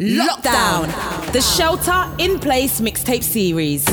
[0.00, 0.88] Lockdown,
[1.32, 3.86] the Shelter in Place mixtape series.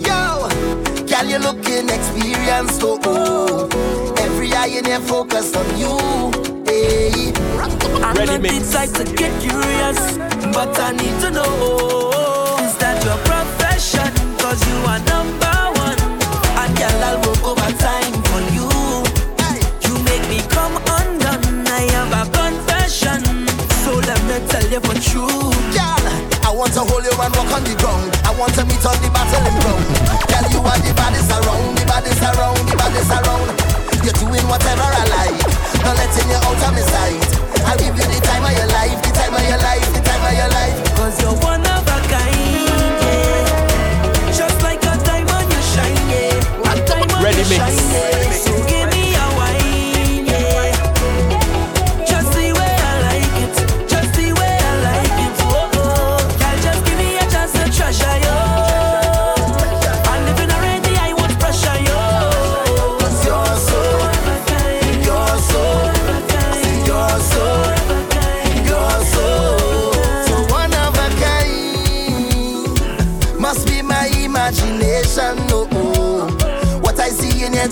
[0.00, 0.48] Yo,
[1.04, 4.14] girl, you looking experienced, oh, oh.
[4.16, 5.98] Every eye in there focused on you,
[6.66, 7.10] eh.
[7.10, 7.32] hey.
[8.02, 8.54] I'm Ready not mix.
[8.54, 10.16] the to get curious,
[10.54, 14.10] but I need to know is that your profession?
[14.38, 15.09] Cause you are
[24.70, 25.50] let me tell you for true.
[25.74, 26.04] Girl,
[26.46, 28.10] I want to hold you and walk on the ground.
[28.22, 29.84] I want to meet on the battling ground.
[30.30, 33.50] Girl, you are the baddest around, the baddest around, the baddest around.
[34.06, 35.38] You're doing whatever I like,
[35.82, 37.30] not letting you out of my sight.
[37.66, 40.22] I'll give you the time of your life, the time of your life, the time
[40.24, 40.78] of your life.
[40.96, 44.32] Cause you're one of a kind, yeah.
[44.32, 46.86] Just like a diamond, you shine, yeah.
[46.86, 47.58] Diamond, Ready you mix.
[47.58, 48.09] shine, yeah.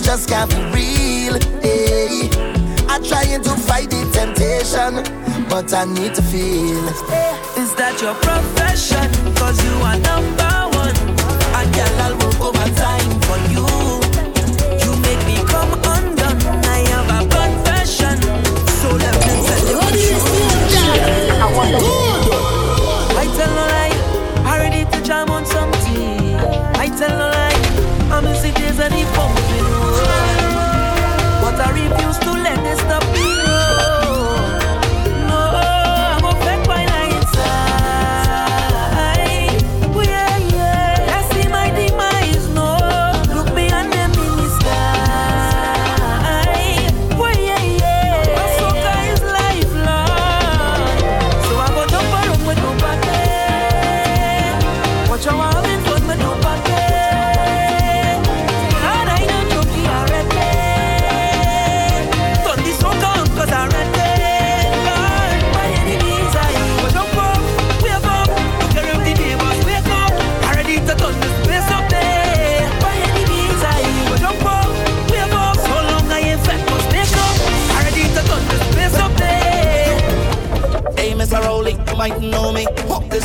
[0.09, 1.35] Just can't be real.
[1.61, 2.29] Hey.
[2.89, 4.91] I trying to fight the temptation,
[5.47, 6.81] but I need to feel.
[7.13, 9.05] Eh, is that your profession?
[9.35, 10.97] Cause you are number one.
[11.57, 13.61] And girl, I'll work overtime for you.
[13.61, 13.88] You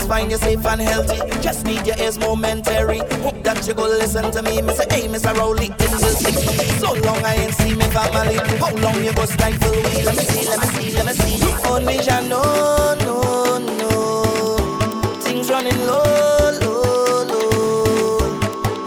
[0.05, 1.17] This find you safe and healthy.
[1.41, 2.99] Just need your ears momentary.
[3.25, 4.61] Hope that you go listen to me.
[4.61, 5.35] Me say, hey, Mr.
[5.35, 6.33] Rowley, in the city.
[6.79, 8.37] So long I ain't seen me family.
[8.59, 10.05] How long you go stifle we?
[10.05, 11.69] Let me see, let me see, let me see.
[11.71, 15.21] Only ya know, no, no.
[15.23, 18.19] Things running low, low, low.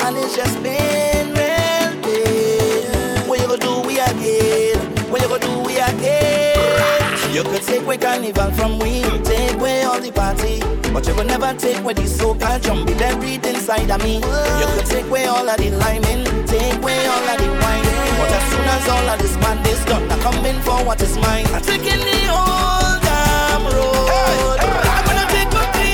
[0.06, 0.77] And it's just been
[7.38, 10.60] You could take away carnival from we, take away all the party.
[10.92, 14.16] But you will never take away the so-called jumpy buried inside of me.
[14.16, 17.86] You could take away all of the liming, take away all of the wine.
[18.18, 21.16] But as soon as all of this man is done, I'm coming for what is
[21.18, 21.46] mine.
[21.54, 24.58] I'm taking the old damn road.
[24.58, 25.88] I'm gonna take up the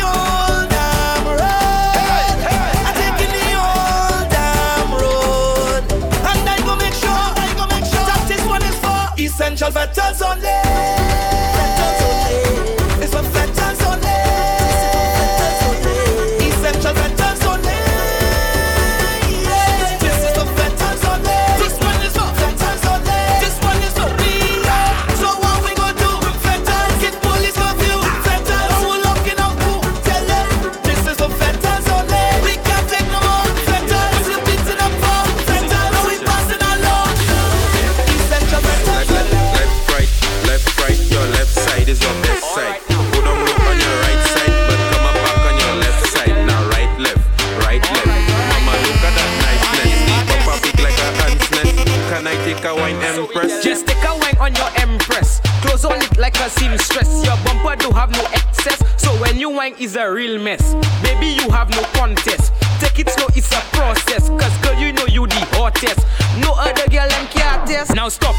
[56.44, 57.25] like a seamstress.
[57.25, 58.81] Your bumper do have no excess.
[58.98, 60.74] So when you wine is a real mess.
[61.01, 62.54] Baby, you have no contest.
[62.80, 64.30] Take it slow, it's a process.
[64.30, 66.00] Cause girl, you know you the hottest.
[66.40, 67.95] No other girl them can't test.
[67.95, 68.36] Now stop.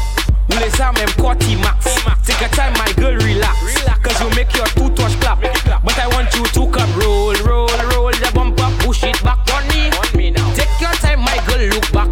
[0.49, 1.85] Ule sa même Corty Max.
[2.23, 3.57] Take a time, my girl, relax.
[4.03, 5.41] Cause you make your two touch clap.
[5.83, 9.44] But I want you to come roll, roll, roll the bumper, push it back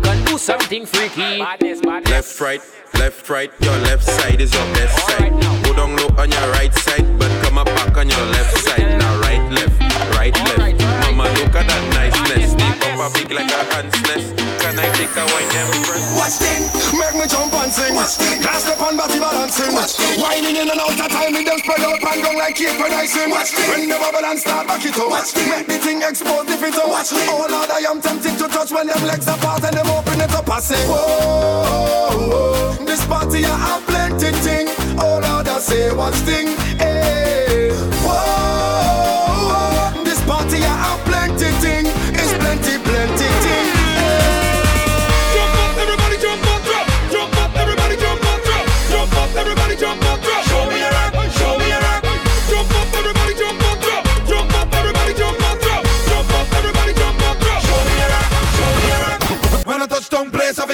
[0.02, 1.40] back and do something freaky.
[1.40, 2.12] Badness, badness.
[2.12, 2.62] Left, right,
[3.00, 5.34] left, right, your left side is your best side.
[5.34, 8.58] Right Go down low on your right side, but come up back on your left
[8.58, 9.00] side.
[9.00, 9.80] Now right, left,
[10.16, 10.58] right, left.
[10.58, 12.54] Right, Mama, look at that niceness.
[12.54, 14.36] Deep up a big like a hand's nest.
[14.62, 16.04] Can I take a wine and press?
[16.18, 16.64] Watch thing,
[16.98, 17.96] make me jump and sing.
[17.96, 19.74] Watch thing, cast upon body balancing.
[19.74, 21.13] Watch thing, whining in and out of
[21.64, 23.64] spread out and down like Cape and Watch me.
[23.72, 25.10] When the bubble and start back it up.
[25.10, 25.50] Watch me.
[25.50, 26.90] Make the thing explosive, if it up.
[26.90, 27.24] Watch me.
[27.30, 30.34] Oh Lord, I am tempted to touch when them legs apart and them open it
[30.34, 30.50] up.
[30.50, 32.86] I say, whoa, whoa, whoa.
[32.86, 34.68] this party I have plenty ting.
[35.00, 37.53] Oh Lord, I say one thing, hey.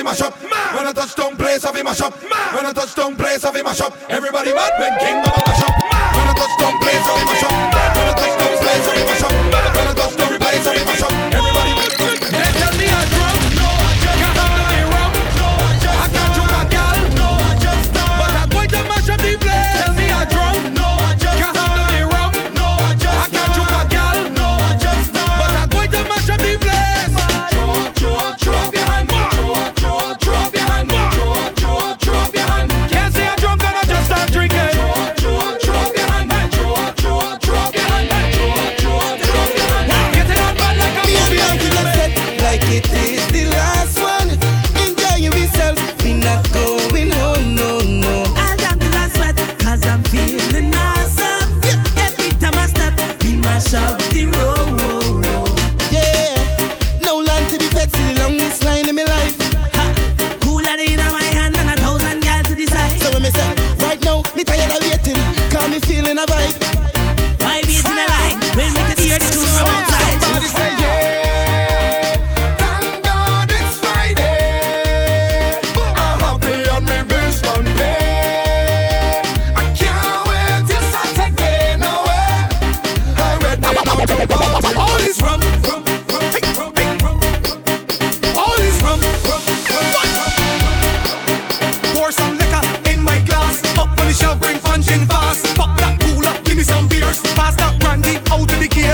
[0.10, 0.34] mash up.
[0.42, 2.14] When I touch down place, I be mash up.
[2.54, 3.96] When I touch down place, I be mash up.
[4.10, 5.79] Everybody mad when King Baba mash up.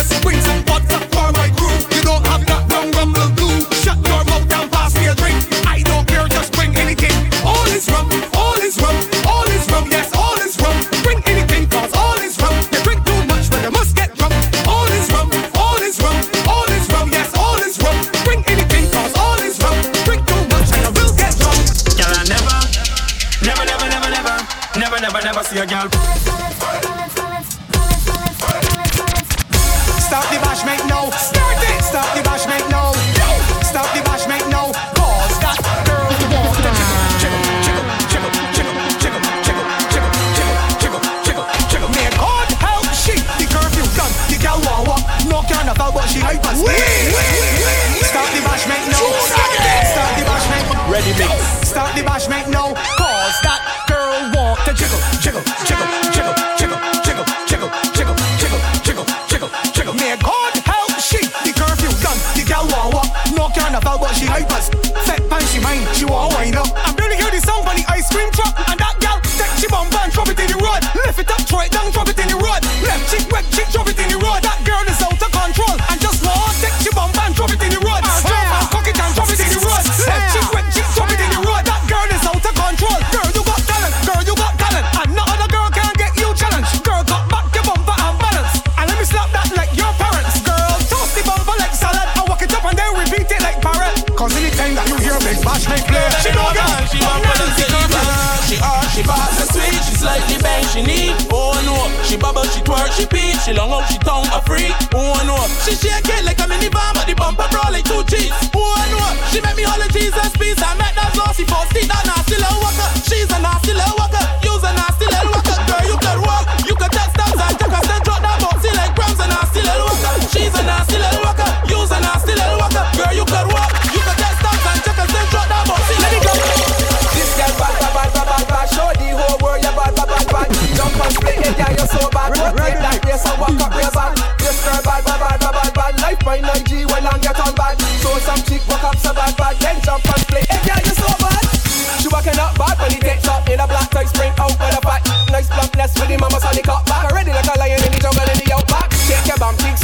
[0.07, 0.34] Let's bring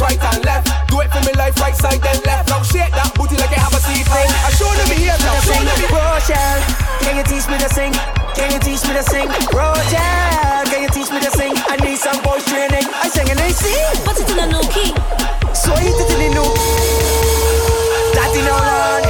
[0.02, 0.68] right and left.
[0.90, 2.50] Do it for me life, right side then left.
[2.50, 4.32] Now shake that booty like it have a seat ring.
[4.44, 5.62] I show them here now, show.
[5.94, 6.60] Rochelle,
[7.06, 7.94] can you teach me to sing?
[8.34, 9.30] Can you teach me to sing?
[9.54, 11.54] Rochelle, can you teach me to sing?
[11.70, 12.84] I need some voice training.
[12.84, 14.92] I sing and I sing, but it's in a new key.
[15.54, 16.50] So I hit it in a new.
[18.18, 19.06] That in a one.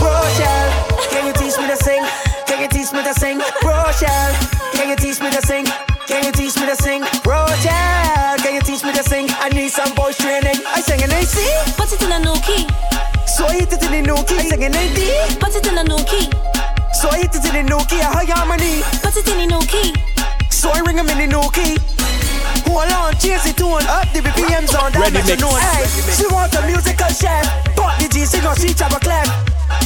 [0.00, 0.70] Rochelle,
[1.12, 2.02] can you teach me to sing?
[2.48, 3.38] Can you teach me to sing?
[3.62, 4.32] Rochelle,
[4.72, 5.68] can you teach me to sing?
[6.08, 6.89] Can you teach me to sing?
[14.24, 14.38] Key.
[14.38, 15.00] I sing in AD.
[15.40, 16.30] Put it in a new key.
[16.92, 18.00] So hit it in the new key.
[18.00, 18.82] A high harmony.
[19.02, 19.94] Put it in a new key.
[20.50, 21.78] So I ring 'em in the new key.
[22.70, 25.58] Hold on, change the tune up the BPMs on that Ready make you mix.
[25.58, 27.42] Hey, she want a musical chef.
[27.74, 29.26] Pop the G, sing on she chop a clap.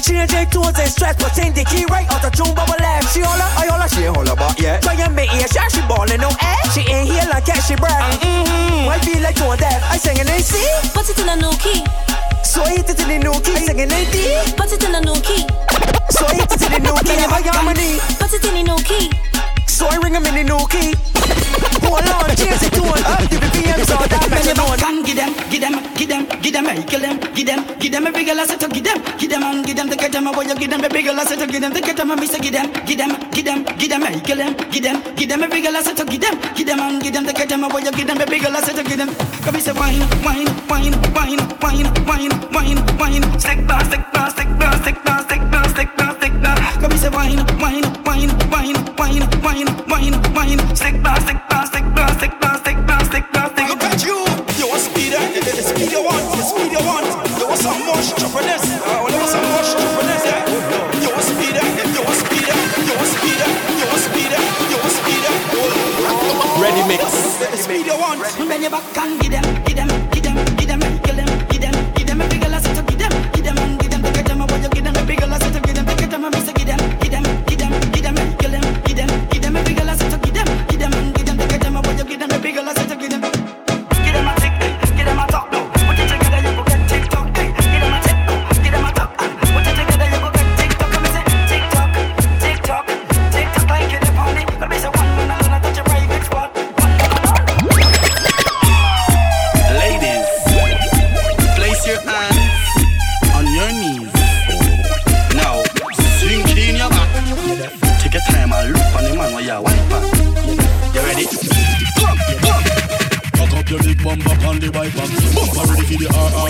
[0.04, 3.08] Change the tunes and stress, but sing the key right out the tune bubble left.
[3.14, 4.80] She holla, I holla, she ain't holla but yeah.
[4.80, 6.60] Try and make ear shot, she ballin' no air.
[6.72, 8.20] She ain't here like catch she breath.
[8.20, 8.88] Mm-hmm.
[8.88, 9.80] I feel like doing that.
[9.90, 10.52] I sing in AC.
[10.92, 11.80] Put it in a new key.
[12.54, 13.66] So I hit it in the new key.
[13.66, 14.56] In AD.
[14.56, 15.42] Put it in a new key.
[16.08, 17.18] So I hit it in the new key.
[17.26, 17.98] High harmony.
[18.14, 19.10] Put it in a new key.
[19.66, 20.94] So I ring 'em in the new key.
[21.82, 23.53] Hold on, change the the BPMs
[25.04, 28.06] give them, give them, give them, give them, hey, kill them, give them, give them
[28.06, 30.24] every girl I say to give them, give them and give them the get them
[30.32, 32.38] boy give them baby girl I say to give them the them and me say
[32.38, 35.42] give them, give them, give them, give them, hey, kill them, give them, give them
[35.42, 37.62] every girl I say to give them, give them and give them the get them
[37.68, 39.08] boy give them baby girl I say to give them.
[39.44, 44.30] Come me say wine, wine, wine, wine, wine, wine, wine, wine, stick bar, stick bar,
[44.30, 46.56] stick bar, stick bar, stick bar, stick bar, stick bar.
[46.80, 51.66] Come me say wine, wine, wine, wine, wine, wine, wine, wine, stick bar, stick bar,
[51.66, 53.68] stick bar, stick bar, stick bar, stick bar, stick bar.
[53.68, 54.24] Look at you,
[57.64, 58.08] Ready mix.
[58.08, 58.62] stupidness.
[58.84, 60.22] I will have some more stupidness.
[61.00, 61.64] You was speeder,
[61.96, 63.48] you was speeder, you was speeder,
[63.80, 65.32] you was speeder, you was speeder.
[66.60, 67.02] Ready mix.
[67.64, 68.18] Speeder one,
[68.48, 69.73] then you back and get them.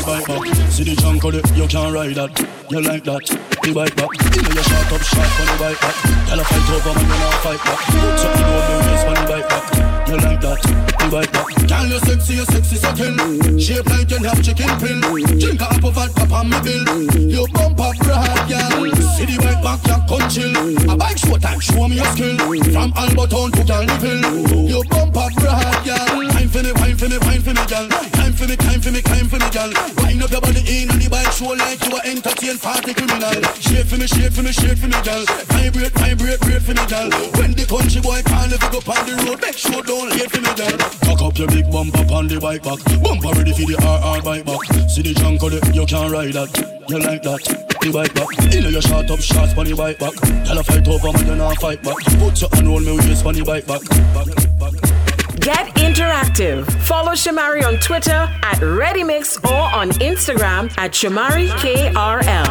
[0.05, 0.57] Bike back.
[0.71, 2.31] See the junk of it, you can't ride that.
[2.71, 3.25] You like that?
[3.63, 4.11] The bike back.
[4.35, 5.97] You know you shot up shot on the bike back.
[6.29, 7.81] Tell a fight over man, you not fight back.
[7.87, 9.74] Put something over your waist on the bike back.
[10.15, 10.63] You like that?
[11.11, 11.51] Bike back.
[11.67, 13.59] Girl, you sexy, you sexy sucking.
[13.59, 15.03] Shape like you have chicken pill.
[15.43, 16.87] Drink a apple vodka on me bill.
[17.19, 18.95] You bump up broad, girl.
[19.19, 20.55] See the bike back, you come chill.
[20.87, 22.39] A bike show time, show me your skill.
[22.71, 24.71] From Alberton to Garniville.
[24.71, 26.31] You bump up broad, girl.
[26.31, 27.89] Time for me, wine for me, wine for me, girl.
[28.15, 29.73] Time for me, time for me, time for me, girl.
[29.99, 33.43] Wind up your body in on the bike show like you are entertain party criminal.
[33.59, 35.27] Shake for me, shake for me, shake for me, girl.
[35.59, 37.11] Vibrate, vibrate, vibrate for me, girl.
[37.35, 40.41] When the country boy can't live go on the road, make sure don't late for
[40.41, 40.79] me, girl.
[41.05, 42.79] Cock up your big bumper on the bike back.
[43.03, 44.91] Bumper ready for the RR bike back.
[44.91, 46.51] See the junk of it, you can't ride that.
[46.89, 47.43] You like that?
[47.81, 48.55] The bike back.
[48.55, 50.15] You know you shot up shots on the bike back.
[50.45, 51.97] Tell a fight over man, you not fight back.
[52.19, 53.83] Put your hand roll me waist on the bike back.
[54.15, 54.95] Back, back.
[55.41, 56.65] Get interactive.
[56.83, 62.49] Follow Shamari on Twitter at ReadyMix or on Instagram at Shamari KRL.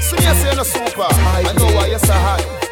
[0.00, 1.02] See me say super.
[1.02, 2.67] I know why you say hi.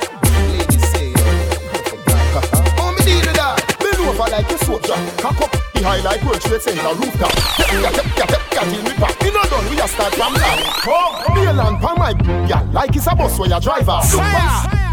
[4.17, 4.97] Bend over like a soldier.
[5.19, 7.33] Cock up the high like World Trade Center rooftop.
[7.59, 9.21] Get get get get get till me back.
[9.21, 9.69] We not done.
[9.69, 10.59] We a start from top.
[10.89, 12.11] Oh, Neil and pan my
[12.49, 14.01] yeah like it's a bus where you driver.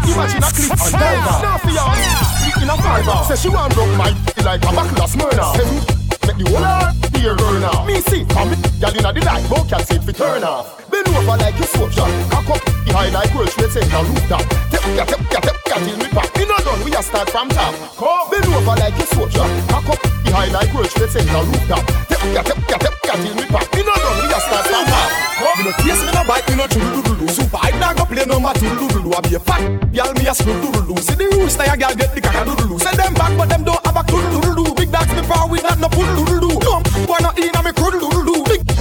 [0.04, 1.36] Imagine a clip and diver.
[1.40, 3.34] Now for you, in a fiver.
[3.34, 4.12] Say she want broke my
[4.44, 5.56] like a Smyrna.
[5.56, 7.86] Hey, Make the whole earth beer burn off.
[7.86, 10.83] Me see, come me, girl inna the light, but can't see it fi turn off.
[10.94, 14.46] Bend over like you soldier, cock up the high like World Trade Center rooftop.
[14.70, 16.30] Tip, ya, tip, ya, tip, ya, till me pop.
[16.38, 17.74] We not done, we a start from top.
[17.98, 21.82] Come, bend over like you soldier, cock up the high like World Trade Center rooftop.
[22.06, 23.66] Tip, ya, tip, ya, tip, ya, till me pop.
[23.74, 25.24] We not done, we a start from top.
[25.58, 28.24] Me no taste, me no bite, me no chulu dulu Super hype, nah go play
[28.26, 29.62] no ma tulu dulu I be a fat,
[29.94, 32.98] y'all me a screw dulu See the rules, now y'all get the kaka dulu Send
[32.98, 35.78] them back, but them don't have a tulu dulu Big dogs me far, we not
[35.78, 37.83] no pull dulu No, boy not in a me crew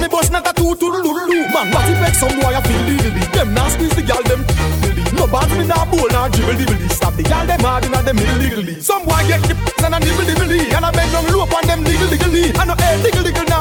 [0.03, 0.99] me boss not a two dulu
[1.53, 3.09] Man, what if make some boy a feel dilly.
[3.31, 4.43] Them nah squeeze the gal them
[4.83, 8.01] dilly No bad me nah bowl, nah dribble dibbly Stop the gal them hard inna
[8.03, 9.55] them diggly Some boy get the
[9.85, 12.75] and a nibble dibbly And I bend down low upon them diggle diggly I no
[12.79, 13.52] air diggle diggle,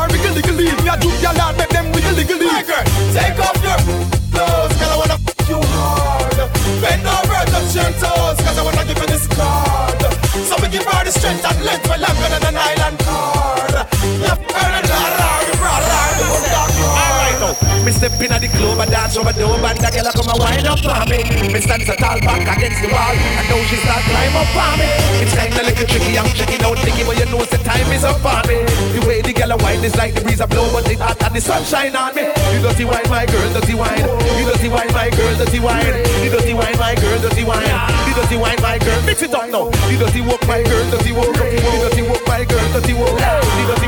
[18.02, 20.82] step in the club and dance over the and the girl come and wind up
[20.90, 21.22] on me.
[21.54, 24.74] Me stand so tall back against the wall, and now she start climb up on
[24.82, 24.90] me.
[25.22, 28.18] It's kinda little tricky, I'm tricky, now tricky, but you know the time is up
[28.26, 28.58] on me.
[28.90, 31.30] The way the girl wine is like the breeze a blow, but it hot and
[31.30, 32.26] the sunshine on me.
[32.26, 34.02] You dirty wine, my girl, dirty wine.
[34.34, 35.94] You dirty wine, my girl, dirty wine.
[36.26, 37.70] You dirty wine, my girl, dirty wine.
[37.70, 39.70] You dirty wine, my girl, mix it up now.
[39.86, 41.38] You dirty walk, my girl, dirty walk.
[41.38, 43.14] You dirty walk, my girl, dirty walk.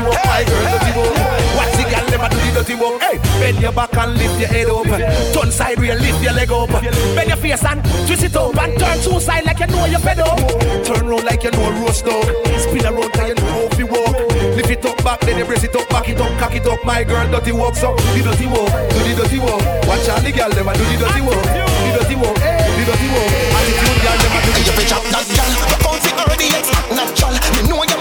[0.05, 1.13] Walk, my girl, dirty walk.
[1.57, 3.01] Watch the girl never do the dirty walk.
[3.01, 4.85] Hey, bend your back and lift your head up.
[5.33, 6.69] Turn side real, lift your leg up.
[6.69, 9.99] Bend your face and twist it up and turn two side like you know you're
[9.99, 10.39] up.
[10.85, 12.25] Turn round like you know a roast dog.
[12.59, 14.15] Spin around like you know if you walk.
[14.55, 16.83] Lift it up back, then you brace it up, back it up, cock it up.
[16.85, 19.61] My girl, dirty walk, so the dirty walk, do the dirty walk.
[19.87, 23.29] Watch all the girl never do the dirty walk, the dirty walk, the dirty walk.
[23.55, 25.03] Attitude girl never do the dirty walk.
[25.11, 25.51] That girl,
[25.91, 27.35] out it already, it's natural.
[27.55, 27.94] Me know you're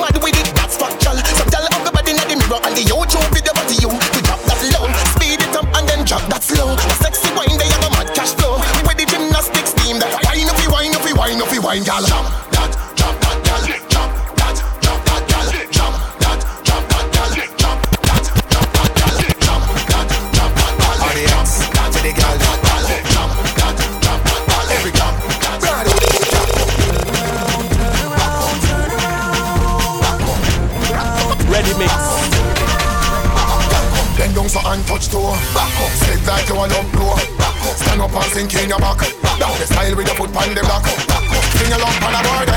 [35.15, 35.31] toe.
[35.55, 37.15] Back up, sit like you want up blow.
[37.39, 38.99] Back up, stand up and sink in your back.
[39.39, 40.83] Down the style with your foot on the block.
[41.07, 42.51] Back up, sing along on a board.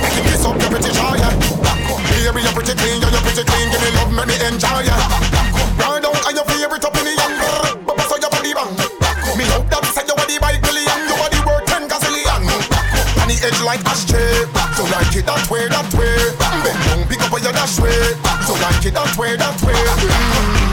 [0.00, 1.32] Make it kiss up your pretty jaw, yeah.
[1.60, 3.66] Back up, baby you're pretty clean, you're pretty clean.
[3.68, 4.96] Give me love, make me enjoy, yeah.
[5.28, 7.60] Back up, ride down and your favorite up in the young girl.
[7.84, 8.72] But so your body bang.
[8.96, 10.98] Back up, me love that say your body bike billion.
[11.04, 12.42] Your body worth ten gazillion.
[12.72, 14.48] Back up, on the edge like ashtray.
[14.72, 16.16] So like it that way, that way.
[16.64, 18.16] Bend down, pick up on your dash way.
[18.48, 19.76] So like it that way, that way.
[19.76, 20.69] Mm.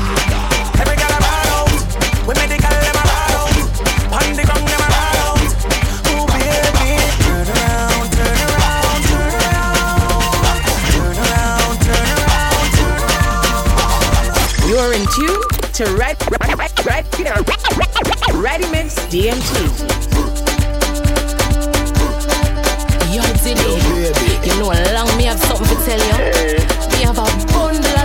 [14.68, 15.42] You're in tune
[15.76, 17.06] to Red, Red, Red, Red,
[18.36, 19.54] Ready Mix DMT.
[23.16, 23.72] Yo, Diddy,
[24.46, 26.18] you know long me have something to tell you.
[26.92, 27.97] Me have a bundle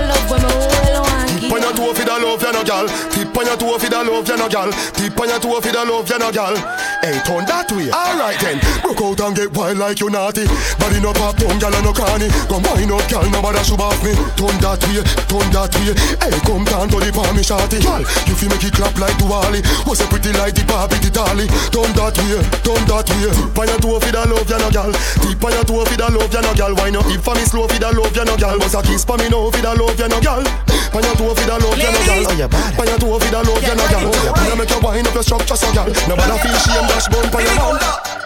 [1.72, 2.86] your toe for the love, you no gal.
[3.10, 4.70] Tip on your toe for the love, you no gal.
[4.92, 6.56] Tip on your toe for the love, you no gal.
[7.00, 7.88] Hey, turn that way.
[7.90, 10.44] Alright then, broke out and get wild like you naughty.
[10.78, 12.28] Body no pop, gal and no cranny.
[12.48, 14.12] Come wind up, gal, nobody should off me.
[14.36, 15.94] Turn that way, turn that way.
[16.20, 17.80] Hey, come down to the palm, shawty.
[17.80, 19.64] Gal, you feel make it clap like Duali.
[19.88, 21.48] Was a pretty like the Barbie, the dolly.
[21.72, 23.32] Turn that way, turn that way.
[23.32, 24.92] Tip on your toe for the love, you no gal.
[24.92, 26.72] Tip on your toe for the love, you no gal.
[26.76, 28.58] Wind up, hip for me slow for the love, you no gal.
[28.60, 30.44] Was a kiss for me now for the love, you no gal.
[30.92, 32.26] On your toe for the love, you no gal.
[32.26, 32.74] Oh, you're bad.
[32.78, 34.10] On your toe for the love, you no gal.
[34.10, 35.86] Wanna make you wind up your structure, so gal.
[36.10, 37.78] Nobody feel shame, dash bone for your mouth.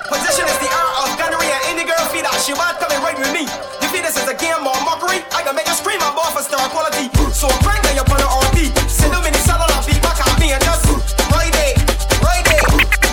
[0.09, 3.18] Position is the art of gunnery and any girl feel that she want coming right
[3.18, 3.44] with me.
[3.83, 5.20] You feel this is a game or mockery?
[5.35, 7.11] I can make you scream and ball for star quality.
[7.35, 8.70] So crank on your partner RP.
[8.87, 10.87] Send them in the cellular beat back at me and just
[11.35, 11.75] ride it,
[12.22, 12.62] ride it,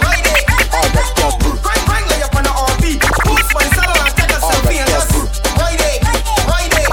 [0.05, 0.45] ride it.
[1.65, 3.01] Crank, crank on your partner RP.
[3.01, 5.17] Post my cellular, take a selfie and just
[5.57, 5.97] ride it,
[6.45, 6.89] ride it,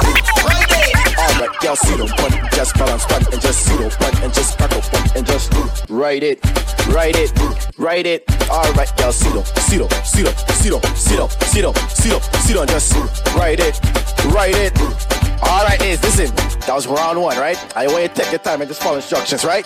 [0.49, 0.97] ride it.
[1.21, 4.71] Alright, y'all see them one, just balance one and just them one and just back
[4.73, 5.51] up one and just
[5.89, 6.45] write it,
[6.89, 7.33] write it,
[7.79, 8.23] write it.
[8.51, 12.11] Alright, y'all see them, see them, see them, see them, see them, see them, see
[12.11, 12.95] them, see them, just
[13.35, 13.81] write it,
[14.27, 14.79] write it.
[15.43, 16.35] Alright, is listen,
[16.67, 17.57] that was round one, right?
[17.75, 19.65] I want you to take your time and just follow instructions, right?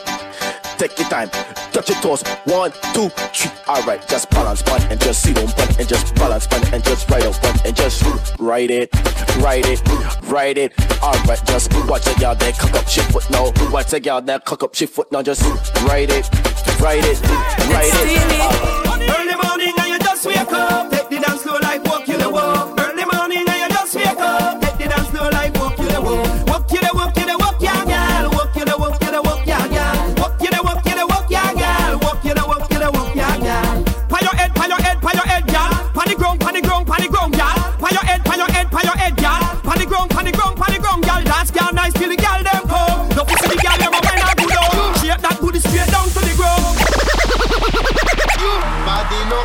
[0.85, 1.31] Take your time,
[1.73, 2.23] touch your toes.
[2.45, 3.51] One, two, three.
[3.67, 7.09] Alright, just balance one and just see them one and just balance one and just
[7.09, 8.05] write up one and just
[8.39, 8.91] write it,
[9.39, 9.81] write it,
[10.25, 10.75] write it.
[11.03, 13.51] Alright, just watch a girl that cock up shit foot now.
[13.71, 15.23] Watch a girl that cock up shit foot now.
[15.23, 15.43] Just
[15.85, 16.29] write it,
[16.79, 17.19] write it,
[17.71, 18.75] write it.
[18.85, 19.44] Early morning and you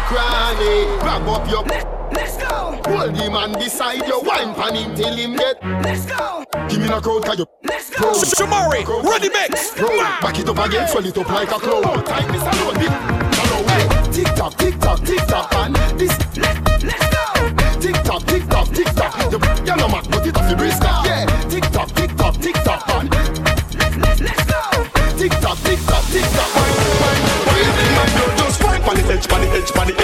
[0.10, 0.90] cranny.
[1.00, 1.64] Grab up your.
[2.12, 2.82] Let's go.
[2.90, 5.62] Hold him and beside your wine pan him till him get.
[5.84, 6.44] Let's go.
[6.68, 7.46] Give me a crowd, cause you.
[7.64, 8.14] Let's go.
[8.14, 9.74] Shamari, ready mix.
[10.22, 11.84] Back it up again, swell it up like a clown.
[11.84, 12.54] One time, Mr.
[12.66, 12.90] Lodi.
[14.12, 16.18] Tick tock, tick tock, tick tock, and this.
[16.38, 17.30] Let, let's go
[17.80, 19.14] tick tock, tick tock, tick tock.
[19.32, 20.84] You you know man, put it off the brisk.
[20.84, 22.84] Yeah, tick tock, tick tock, tick tock.
[22.90, 24.62] and Let's, let's go.
[25.18, 26.50] Tick tock, tick tock, tick tock.
[26.56, 27.70] Wine, wine, wine.
[27.96, 29.99] Man, you just wine on the edge, on the edge, on the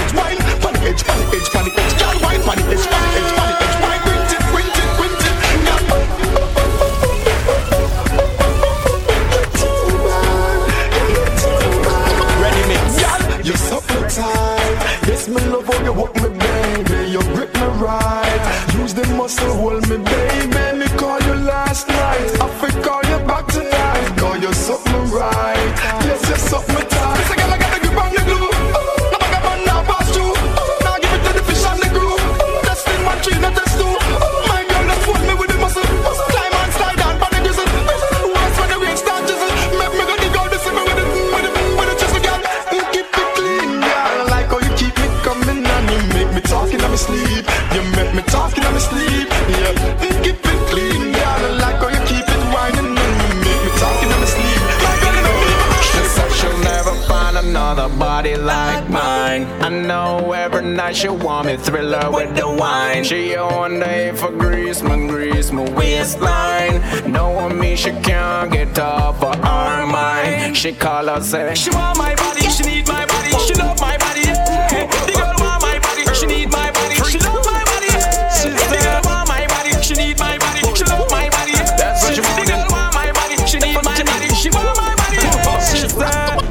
[61.57, 63.03] thriller with the wine.
[63.03, 66.81] She wonder if I grease my grease my waistline.
[67.11, 70.57] Knowing me, she can't get off of her mind.
[70.57, 73.97] She call her say She want my body, she need my body, she love my
[73.97, 74.21] body.
[74.21, 74.87] Yeah.
[75.05, 77.91] The girl want my body, she need my body, she love my body.
[77.91, 78.55] Yeah.
[78.71, 81.51] The girl want my body, she need my body, she love my body.
[81.51, 81.77] Yeah.
[81.77, 84.95] That's what she The girl want my body, she need my body, she want my
[84.95, 85.17] body.
[85.17, 85.45] Yeah.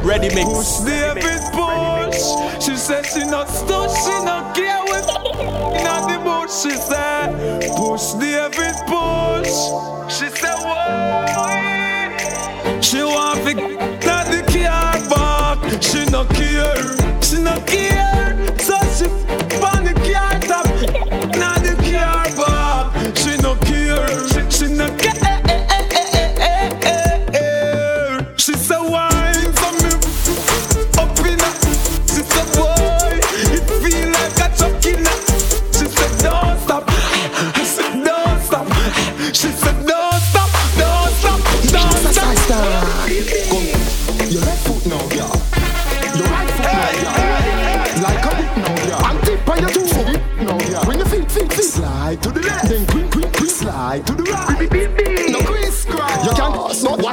[0.05, 0.84] Ready mix.
[6.65, 8.44] She said, push David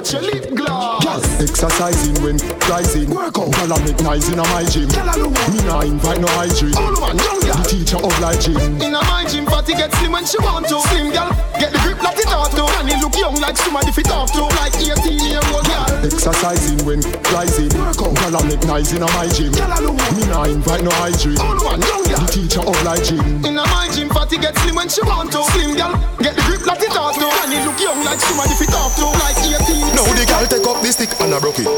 [0.01, 1.03] watch your lip gloss.
[1.03, 2.37] Girl, exercising when
[2.69, 3.09] rising.
[3.09, 3.53] Work out.
[3.53, 4.89] Girl, I'm igniting in my gym.
[4.89, 6.75] Girl, I know Me nah invite no hygiene.
[6.75, 7.55] All man, young girl.
[7.61, 8.41] The teacher of like.
[8.47, 11.79] In a my gym party get slim when she want to Slim girl, get the
[11.79, 14.73] grip like it ought to And he look young like somebody fit off to Like
[14.75, 15.70] 18 year old
[16.01, 17.69] Exercising when rising.
[17.69, 19.53] Girl, I'm igniting in my gym.
[19.53, 19.77] I
[20.17, 21.37] Me nah invite no hygiene.
[21.37, 22.25] All man, young girl.
[22.25, 23.21] The teacher of gym.
[23.45, 26.41] In a my gym party get slim when she want to Slim girl, get the
[26.49, 29.37] grip like it ought to And he look young like somebody fit off to Like
[29.45, 31.69] 18 Now the girl take up the stick and I broke it.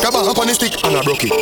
[0.00, 1.32] Grab her up on the stick and I broke it.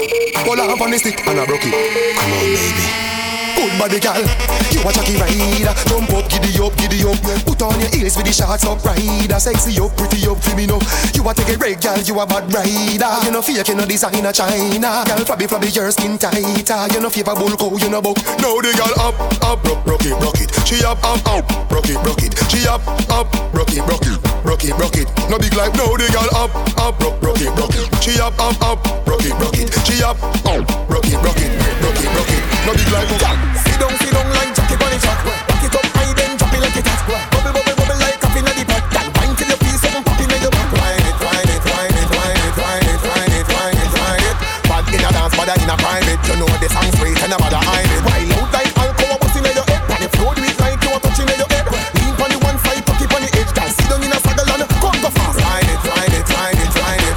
[0.44, 1.72] Pull up on the stick and I broke it.
[2.16, 3.19] Come on, baby.
[3.60, 4.24] Good body girl,
[4.72, 8.24] you a jockey rider Jump up, giddy up, giddy up Put on your heels with
[8.24, 10.80] the shorts up rider Sexy up, pretty up, for me know
[11.12, 13.84] You a take a break girl, you a bad rider You know fake, you know
[13.84, 18.00] designer China Girl, flabby, flabby, your skin tighter You know favor bull cow, you know
[18.00, 21.44] buck Now the girl up, up, broke, broke it, broke it She up, up, up,
[21.68, 22.80] broke it, broke it She up,
[23.12, 26.32] up, broke it, broke it Broke it, broke it No big life, now the girl
[26.32, 26.48] up,
[26.80, 30.00] up, broke, broke it, broke it She up, up, up, broke it, broke it She
[30.00, 30.16] up,
[30.48, 31.52] up, broke it, broke it
[31.84, 32.88] Broke it, broke it No big
[33.20, 33.49] Sit
[33.80, 34.52] down, sit like
[35.64, 37.00] it up high, then it like.
[37.32, 38.84] Bubble, bubble, bubble like coffee in the pot.
[38.92, 40.52] Feel in your
[41.00, 41.72] it, it, it,
[42.60, 44.36] it, it, it, it, it.
[44.68, 46.20] Bad in a dance, bad in a private.
[46.28, 46.50] You know.
[48.04, 49.80] Wild out like alcohol, busting in your head.
[51.40, 51.66] Your head.
[51.96, 52.84] Lean on the one side,
[53.16, 53.52] on the edge.
[54.04, 54.18] In a
[54.84, 55.40] come go fast.
[55.40, 57.16] It, it, it, it, it,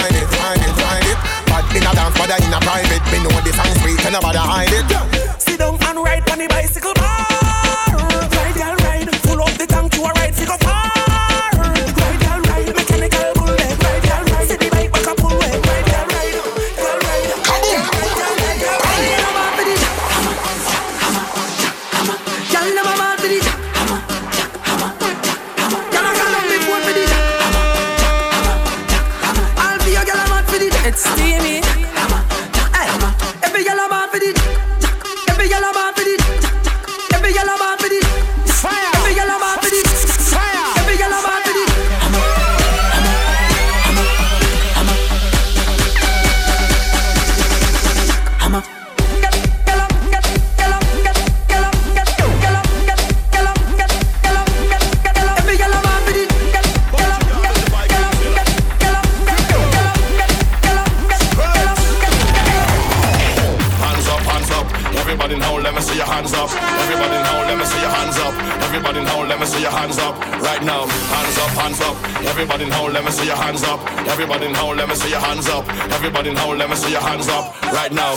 [0.00, 0.80] it, it,
[1.12, 1.18] it.
[1.44, 3.04] Bad in a dance, bad in a private.
[3.12, 3.36] Me know
[4.24, 4.88] bad hide it.
[4.88, 5.19] Sit
[6.48, 6.99] bicycle
[76.90, 77.54] your hands up.
[77.72, 78.16] Right now,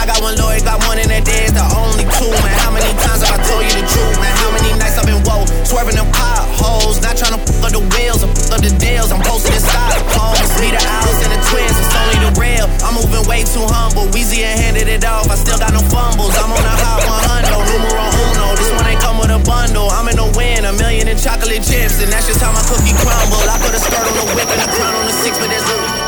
[0.00, 2.56] I got one lawyer, got one in that day, it's the only two, man.
[2.64, 4.32] How many times have I told you the truth, man?
[4.32, 7.84] How many nights I've been woke, swerving them potholes, not trying to fuck up the
[7.92, 9.12] wheels or fuck up the deals.
[9.12, 12.64] I'm posted in styrofoam, see the owls and the twins, it's only the real.
[12.80, 16.32] I'm moving way too humble, Weezy and handed it off, I still got no fumbles.
[16.32, 17.04] I'm on a hot
[17.44, 18.56] 100, numero uno.
[18.56, 21.60] This one ain't come with a bundle, I'm in the win, a million in chocolate
[21.60, 23.44] chips, and that's just how my cookie crumble.
[23.44, 25.68] I put a skirt on the whip and a crown on the six, but there's
[25.68, 25.99] a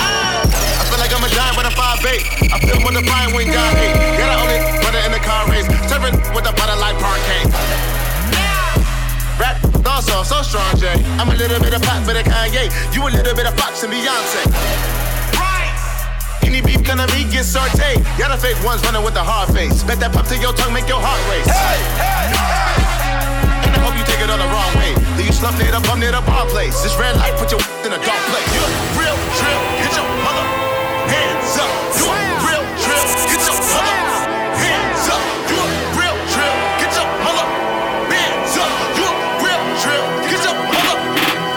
[2.00, 2.48] 5'8.
[2.48, 3.92] I feel when the fine when got eight.
[4.16, 5.68] Yeah, the only brother in the car race.
[5.92, 7.44] Serving with the butter like Parkay.
[9.36, 10.96] Rap, also so strong, Jay.
[11.20, 12.72] I'm a little bit of pop, bit of Kanye.
[12.96, 14.40] You a little bit of Fox and Beyonce.
[15.36, 15.68] Right.
[16.40, 18.00] Any beef gonna be get sauteed.
[18.16, 19.84] Y'all the fake ones running with the hard face.
[19.84, 21.44] Bet that pop to your tongue make your heart race.
[21.44, 23.68] Hey, hey, hey.
[23.68, 24.96] And I hope you take it all the wrong way.
[25.20, 26.80] Leave you slumped near the bum near the bar place.
[26.80, 28.48] This red light put your in a dark place.
[28.56, 30.61] You a real drill, get your mother
[31.08, 31.72] hands up.
[31.98, 33.96] You a real drill, get your mother
[34.58, 35.22] hands up.
[35.48, 35.66] You a
[35.98, 37.46] real drill, get your mother
[38.12, 38.72] hands up.
[38.96, 40.96] You a real drill, get your mother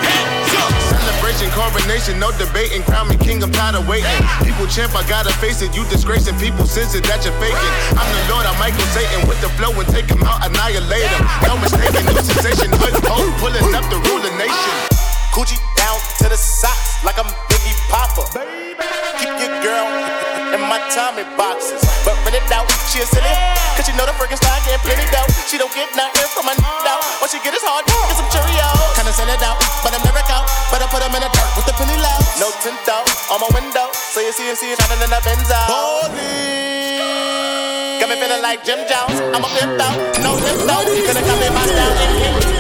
[0.02, 0.72] hands up.
[0.89, 2.82] Celebration, coronation, no debating.
[2.84, 4.22] Crown me king, I'm tired of waiting.
[4.43, 5.76] People champ, I gotta face it.
[5.76, 7.74] You disgracing people, sense it that you're faking.
[7.98, 11.24] I'm the Lord, I'm Michael Satan with the flow and take him out, annihilate him.
[11.46, 14.74] No mistaking, new sensation, hood hope, pulling up the ruler nation.
[15.36, 17.28] Coochie down to the socks like I'm
[17.90, 18.26] Popper.
[19.20, 19.88] Keep your girl
[20.54, 21.82] in my Tommy boxes.
[22.04, 23.34] But rent it out, she a silly.
[23.76, 25.28] Cause she know the freaking style getting plenty dough.
[25.50, 26.56] She don't get nothing from my
[26.88, 27.04] out.
[27.20, 28.96] What she get is hard, get some Cheerios.
[28.96, 30.48] Kinda send it out, but I'm never out.
[30.72, 32.20] But I put them in the dirt with the penny low.
[32.40, 33.92] No tint out on my window.
[33.94, 35.60] So you see, you see, shining in the Benzo.
[35.68, 36.96] Holy.
[38.00, 39.20] Got me feeling like Jim Jones.
[39.36, 40.86] I'm a pimp out, no limp out.
[40.86, 42.55] Gonna come in my style and So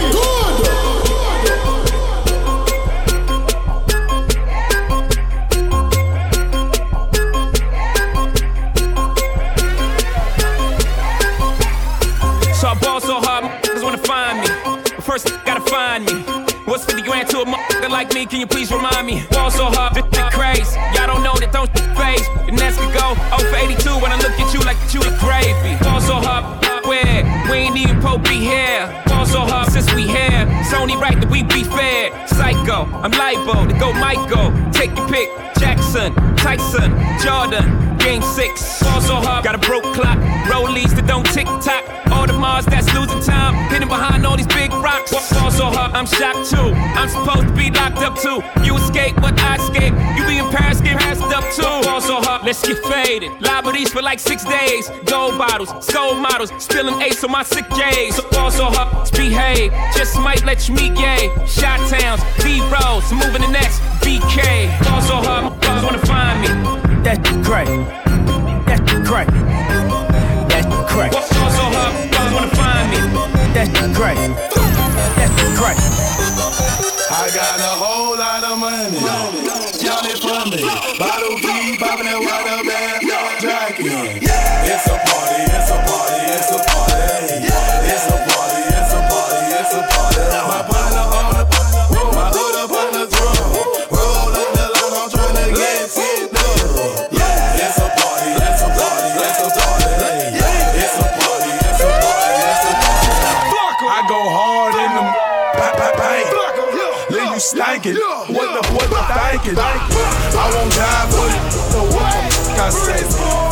[17.95, 18.25] like me?
[18.25, 19.23] Can you please remind me?
[19.31, 20.75] Ball so hard, shit crazy.
[20.91, 22.27] Y'all don't know that don't phase.
[22.43, 25.15] And that's could go 0 for 82 when I look at you like you the
[25.23, 25.79] gravy.
[25.79, 26.43] Ball so hard,
[26.83, 27.23] where?
[27.47, 28.91] We ain't even Pope be here.
[29.07, 30.43] Ball so hard since we here.
[30.59, 32.11] It's only right that we be fair.
[32.27, 34.51] Psycho, I'm libo to go Michael.
[34.75, 35.31] Take your pick.
[35.55, 36.91] Jackson, Tyson,
[37.23, 38.83] Jordan, Game six.
[38.83, 40.19] Ball so hard, got a broke clock.
[40.51, 41.83] Rollies that don't tick tock.
[42.11, 43.55] All the Mars that's losing time.
[43.71, 44.69] Hidden behind all these big
[45.11, 46.73] Ball so hard, I'm shocked too.
[46.97, 48.41] I'm supposed to be locked up too.
[48.63, 49.93] You escape, but I escape.
[50.17, 51.87] You be in Paris, get passed up too.
[51.87, 53.31] Ball so hard, let's get faded.
[53.41, 54.89] Liberties for like six days.
[55.05, 58.15] Gold bottles, soul models, spilling ace on my sick days.
[58.15, 59.71] So ball so hard, let's behave.
[59.95, 61.29] Just might let you meet gay.
[61.45, 64.67] Shot towns, D roads, moving the next BK.
[64.85, 66.47] Ball so hard, brothers wanna find me.
[67.03, 67.67] That's crack.
[68.65, 69.27] That's crack.
[70.49, 71.11] That's the crack.
[71.11, 72.97] Ball so hard, brothers wanna find me.
[73.53, 74.54] That's crack.
[75.55, 75.77] Crack.
[75.77, 78.99] I got a whole lot of money.
[79.79, 80.61] Y'all it for me.
[80.99, 81.24] Bottle
[112.65, 113.44] I say?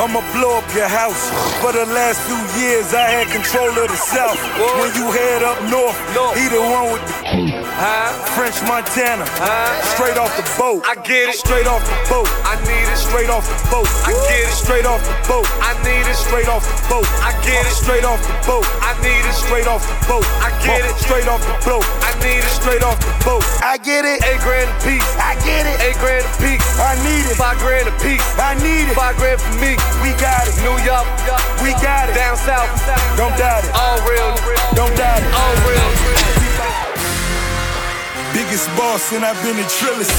[0.00, 1.28] I'ma blow up your house.
[1.60, 4.40] For the last few years, I had control of the South.
[4.80, 5.92] When you head up north,
[6.40, 7.20] he the one with the
[8.32, 9.28] French Montana,
[9.92, 10.84] straight off the boat.
[10.88, 12.28] I get it, straight off the boat.
[12.48, 13.88] I need it, straight off the boat.
[14.08, 15.48] I get it, straight off the boat.
[15.60, 17.08] I need it, straight off the boat.
[17.20, 18.64] I get it, straight off the boat.
[18.80, 20.24] I need it, straight off the boat.
[20.40, 21.84] I get it, straight off the boat.
[22.04, 23.44] I need it, straight off the boat.
[23.60, 25.06] I get it, eight grand a piece.
[25.16, 26.64] I get it, eight grand a piece.
[26.80, 28.24] I need it, five grand a piece.
[28.38, 29.76] I need it, five grand for me.
[30.02, 31.06] We got it, New York,
[31.62, 32.14] we got it.
[32.16, 32.70] Down south,
[33.16, 33.72] don't doubt it.
[33.76, 34.30] All real,
[34.74, 35.30] don't doubt it.
[35.34, 35.88] All real.
[38.32, 40.12] Biggest boss and I've been in Trillis.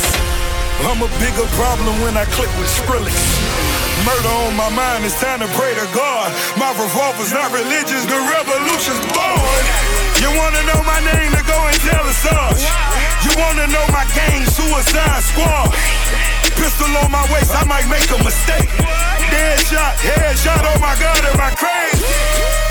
[0.84, 3.16] I'm a bigger problem when I click with Skrillex.
[4.06, 6.34] Murder on my mind, it's time to pray to God.
[6.58, 10.11] My revolver's not religious, the revolution's born.
[10.22, 12.61] You wanna know my name, to go and tell us Sarge.
[13.26, 15.74] You wanna know my gang, Suicide Squad.
[16.61, 18.69] Pistol on my waist, I might make a mistake.
[19.34, 22.70] Dead shot, head shot, oh my god, am I crazy?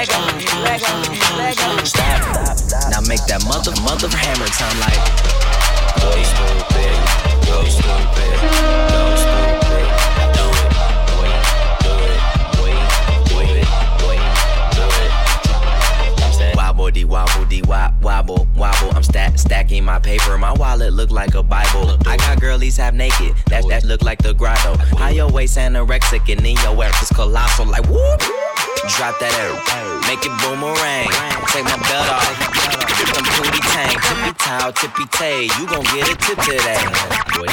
[0.00, 0.06] Now
[3.06, 4.96] make that mother, mother hammer time like.
[16.56, 17.44] Wobble wobble
[18.00, 18.96] wobble, wobble.
[18.96, 20.38] I'm stack stacking my paper.
[20.38, 21.98] My wallet look like a Bible.
[22.06, 23.34] I got girlies half naked.
[23.48, 24.78] That that look like the grotto.
[24.96, 27.66] High your waist anorexic and in your ass is colossal.
[27.66, 28.39] Like whoop.
[28.88, 29.52] Drop that air,
[30.08, 31.08] make it boomerang.
[31.52, 32.24] Take my belt off,
[33.12, 35.52] some booty tank, tippy towel, tippy tay.
[35.60, 36.80] You gon' get a tip today.
[36.80, 37.44] Come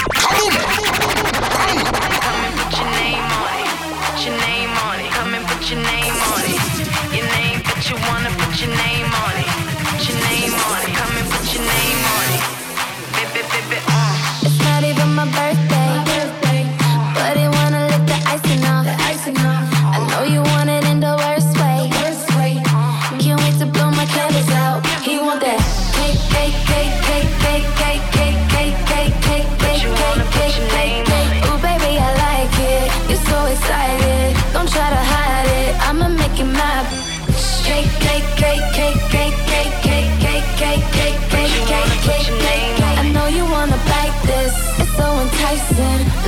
[2.47, 3.67] and put your name on it,
[4.07, 5.11] put your name on it.
[5.11, 6.63] Come and put your name on it,
[7.11, 9.56] your name that you wanna put your name on it.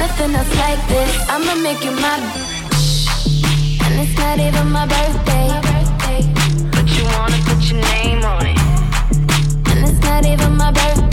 [0.09, 1.29] nothing else like this.
[1.29, 3.81] I'ma make you my bitch.
[3.85, 5.47] And it's not even my birthday.
[6.71, 8.59] But you wanna put your name on it.
[9.69, 11.08] And it's not even my birthday.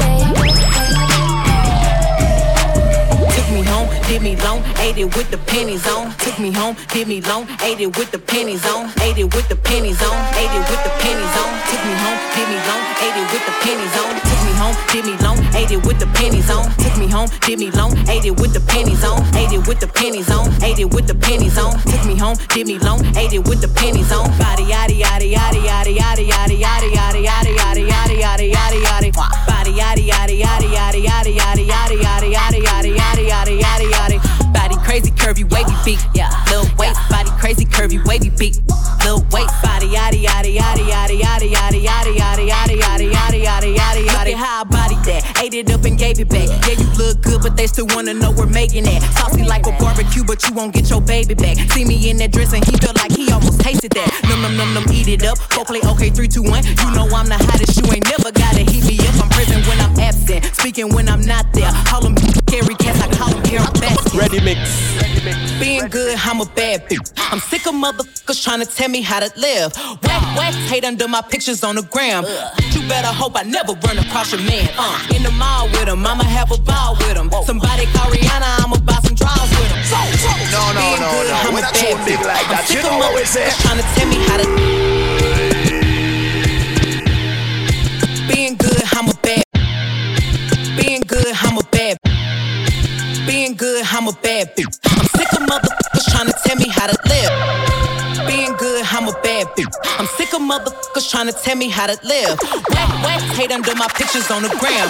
[3.47, 6.11] Took me home, did me long, ate it with the pennies on.
[6.19, 8.91] Took me home, did me long, ate it with the pennies on.
[9.01, 11.55] Ate it with the pennies on, ate it with the pennies on.
[11.71, 14.19] Took me home, did me long, ate it with the pennies on.
[14.27, 16.67] Took me home, did me long, ate it with the pennies on.
[16.75, 19.23] Took me home, did me long, ate it with the pennies on.
[19.39, 21.79] Ate it with the pennies on, ate it with the pennies on.
[21.87, 24.27] Took me home, did me long, ate it with the pennies on.
[24.43, 29.15] Body yaddy yaddy yaddy yaddy yaddy yaddy yaddy yaddy yaddy yaddy yaddy yaddy yaddy yaddy.
[29.47, 32.56] Body yaddy yaddy yaddy yaddy yaddy yaddy yaddy yaddy
[35.27, 36.31] curvy wavy beak, yeah.
[36.47, 38.55] Little waist body crazy curvy wavy beak.
[39.03, 43.75] Little waist body yaddy yaddy yaddy yaddy yaddy yaddy yaddy yaddy yaddy yaddy yaddy yaddy
[43.75, 44.35] yaddy yaddy.
[44.35, 46.47] How I body that, ate it up and gave it back.
[46.69, 49.03] Yeah, you look good, but they still wanna know we're making it.
[49.19, 51.59] Saucy like a barbecue, but you won't get your baby back.
[51.73, 54.07] See me in that dress and he feel like he almost tasted that.
[54.31, 55.39] Num num num num, eat it up.
[55.51, 56.63] Go play okay, three two one.
[56.63, 57.75] You know I'm the hottest.
[57.75, 59.19] You ain't never gotta heat me up.
[59.19, 61.71] I'm present when I'm absent, speaking when I'm not there.
[61.91, 62.15] Call them
[62.47, 64.15] carry cats, I call them carry baskets.
[64.15, 64.63] Ready mix.
[65.59, 67.11] Being good, I'm a bad bitch.
[67.33, 69.75] I'm sick of motherfuckers trying to tell me how to live.
[70.07, 72.23] Whack, whack, hate under my pictures on the gram.
[72.71, 74.71] You better hope I never run across your man.
[74.79, 77.31] Uh, in the mall with him, I'ma have a ball with him.
[77.45, 79.76] Somebody call Rihanna, I'ma buy some draws with him.
[79.91, 81.37] No, no, Being no, good, no.
[81.47, 82.27] I'm When a I tune bad big bitch.
[82.27, 83.47] like I'm that, sick you of know what we say?
[83.47, 84.47] motherfuckers trying to tell me how to.
[88.27, 89.45] Being good, I'm a bad.
[90.77, 91.97] Being good, I'm a bad.
[93.27, 94.75] Being good, I'm a bad bitch.
[94.91, 97.31] I'm sick of motherfuckers trying to tell me how to live.
[99.27, 99.75] Bad bitch.
[99.99, 102.39] I'm sick of motherfuckers trying to tell me how to live.
[102.71, 104.87] Whack, whack, hate under my pictures on the gram.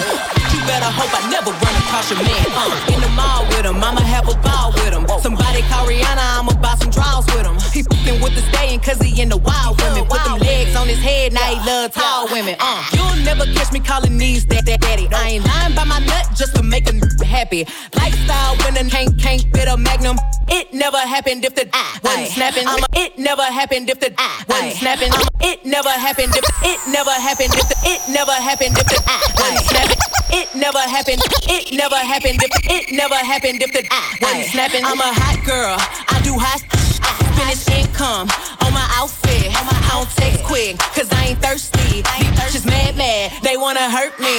[0.53, 2.45] You better hope I never run across your man.
[2.53, 5.09] Uh, in the mall with him, I'ma have a ball with him.
[5.25, 7.57] Somebody call Rihanna, I'ma buy some draws with him.
[7.73, 10.05] He fucking with the staying cause he in the wild women.
[10.05, 12.55] Put them legs on his head, now he love tall women.
[12.59, 15.09] Uh, you'll never catch me calling these that, that daddy.
[15.11, 17.65] I ain't lying by my nut just to make him happy.
[17.95, 20.17] Lifestyle winning, can't, can't fit a magnum.
[20.49, 21.67] It never happened if the
[22.03, 22.67] wasn't snapping.
[22.67, 24.11] I'm a, it never happened if the
[24.47, 25.11] wasn't snapping.
[25.41, 28.99] It never happened if it never happened if it never happened if the
[29.39, 30.01] wasn't snapping.
[30.29, 31.21] It never happened.
[31.47, 33.83] It never happened if it never happened if the
[34.21, 34.83] wasn't snapping.
[34.83, 35.75] I'm a hot girl.
[36.09, 36.61] I do hot.
[36.99, 38.27] I finish income
[38.65, 39.53] on my outfit.
[39.53, 42.01] I don't text quick, cause I ain't thirsty.
[42.01, 44.37] These bitches mad, mad, they wanna hurt me.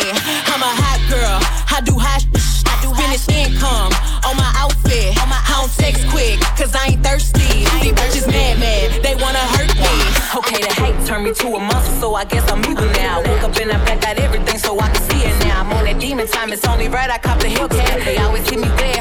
[0.53, 1.39] I'm a hot girl,
[1.70, 2.24] I do hot.
[2.34, 2.58] I
[2.89, 3.93] do finish income
[4.24, 5.16] on my outfit.
[5.18, 7.64] I don't text quick, cause I ain't thirsty.
[7.82, 9.93] These bitches mad, mad, they wanna hurt me.
[10.36, 13.18] Okay, the hate turned me to a monster, so I guess I'm evil now.
[13.22, 15.61] Woke up in the back, got everything, so I can see it now.
[15.61, 18.05] I'm on that demon time, it's only right I cop the Hellcat.
[18.05, 18.97] They always hit me where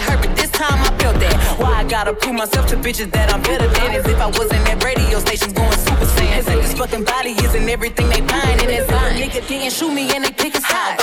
[1.87, 3.95] gotta prove myself to bitches that I'm better than?
[3.95, 6.37] As if I wasn't at radio stations going super saiyan.
[6.37, 8.59] As if this fucking body isn't everything they find.
[8.61, 9.15] And it's fine.
[9.15, 10.99] Nigga didn't shoot me and they pick a side.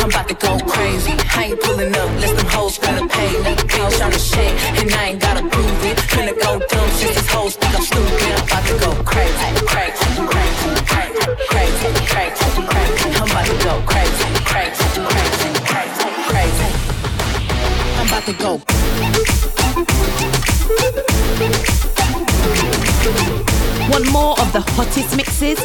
[0.00, 1.16] I'm about to go crazy.
[1.32, 3.56] I ain't pulling up, let them hoes finna pay me.
[3.56, 5.96] Bitch, I'm the shit, and I ain't gotta prove it.
[6.12, 8.32] Finna go dumb since these hoes think I'm stupid.
[8.36, 13.08] I'm about to go crazy, crazy, crazy, crazy, crazy, crazy, crazy.
[13.16, 16.08] I'm about to go crazy, crazy, crazy, crazy.
[16.28, 16.70] Crazy.
[17.96, 19.31] I'm about to go.
[24.54, 25.58] Of the hottest mixes?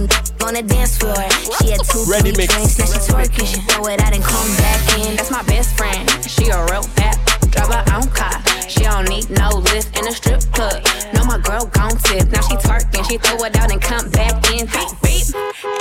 [0.45, 1.15] on the dance floor.
[1.59, 2.53] She had two Ready, three mix.
[2.53, 3.47] drinks, now she twerking.
[3.47, 5.15] She throw it out and come back in.
[5.15, 6.07] That's my best friend.
[6.29, 7.17] She a real bad.
[7.51, 8.41] Drive her own car.
[8.71, 10.81] She don't need no lift in a strip club.
[11.13, 12.31] No, my girl gon' tip.
[12.31, 13.03] Now she twerking.
[13.09, 14.65] She throw it out and come back in.
[14.65, 15.27] Beep, beep.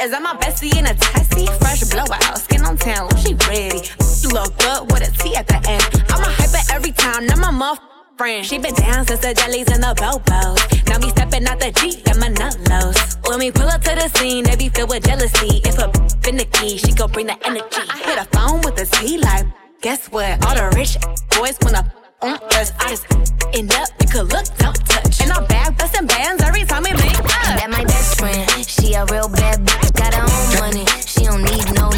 [0.03, 1.47] Is that my bestie in a taxi?
[1.61, 2.39] Fresh blowout.
[2.39, 3.09] Skin on town.
[3.23, 3.87] She ready.
[4.35, 5.87] Look good with a T at the end.
[6.11, 7.27] I'm a hyper every time.
[7.27, 7.79] Now my muff.
[8.19, 8.45] Friend.
[8.45, 10.59] She been down since the jellies and the bobos.
[10.89, 13.17] Now me stepping out the Jeep and my nut lows.
[13.25, 15.63] When we pull up to the scene, they be filled with jealousy.
[15.65, 15.89] If a
[16.23, 17.87] finicky, she gon' bring the energy.
[17.89, 19.47] I hit a phone with a T like,
[19.81, 20.45] guess what?
[20.45, 20.99] All the rich
[21.31, 21.91] boys wanna
[22.23, 22.73] us.
[22.79, 23.07] I just
[23.55, 25.21] end up, you could look, don't touch.
[25.21, 27.27] And I'm back busting bands every time we make up.
[27.27, 28.47] That my best friend.
[28.67, 30.85] She a real bad b- got her own money.
[31.07, 31.89] She don't need no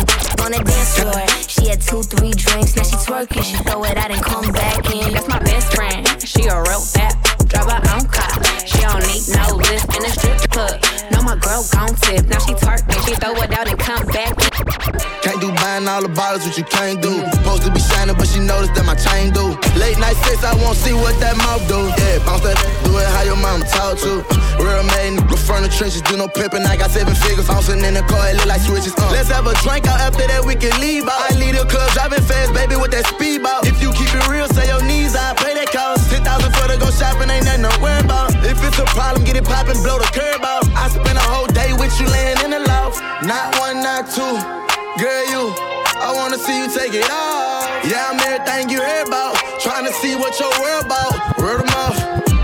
[0.43, 1.27] on the dance floor.
[1.49, 3.43] She had two, three drinks, now she twerking.
[3.45, 5.13] She throw it out and come back in.
[5.13, 6.07] That's my best friend.
[6.23, 7.15] She a real bad.
[7.49, 8.33] Drive her own car.
[8.65, 10.79] She don't need no lift in a strip club.
[11.11, 12.27] No, my girl gon' tip.
[12.27, 13.01] Now she twerking.
[13.07, 13.42] She throw it
[15.89, 17.23] all the bottles, what you can't do.
[17.39, 19.57] Supposed to be shining, but she noticed that my chain do.
[19.79, 21.81] Late night sex, I won't see what that mouth do.
[21.97, 24.21] Yeah, bounce that, do it how your mama talk to.
[24.61, 26.63] Real man, front from the trenches, do no pimping.
[26.67, 28.95] I got seven figures, bouncing in the car, it look like switches.
[28.99, 29.11] Uh.
[29.11, 31.31] Let's have a drink out after that, we can leave out.
[31.31, 33.67] I leave the club driving fast, baby, with that speedboat.
[33.67, 36.11] If you keep it real, say your knees, I pay that cost.
[36.11, 38.35] Ten thousand for to go shopping, ain't nothing to worry about.
[38.45, 40.67] If it's a problem, get it poppin', blow the curb out.
[40.77, 43.01] I spend a whole day with you laying in the loft.
[43.27, 44.62] Not one, not two.
[46.53, 47.65] Girl, you, you take it off.
[47.89, 49.37] Yeah, I'm everything you heard about.
[49.61, 51.39] Trying to see what your world about.
[51.39, 51.97] Word of mouth.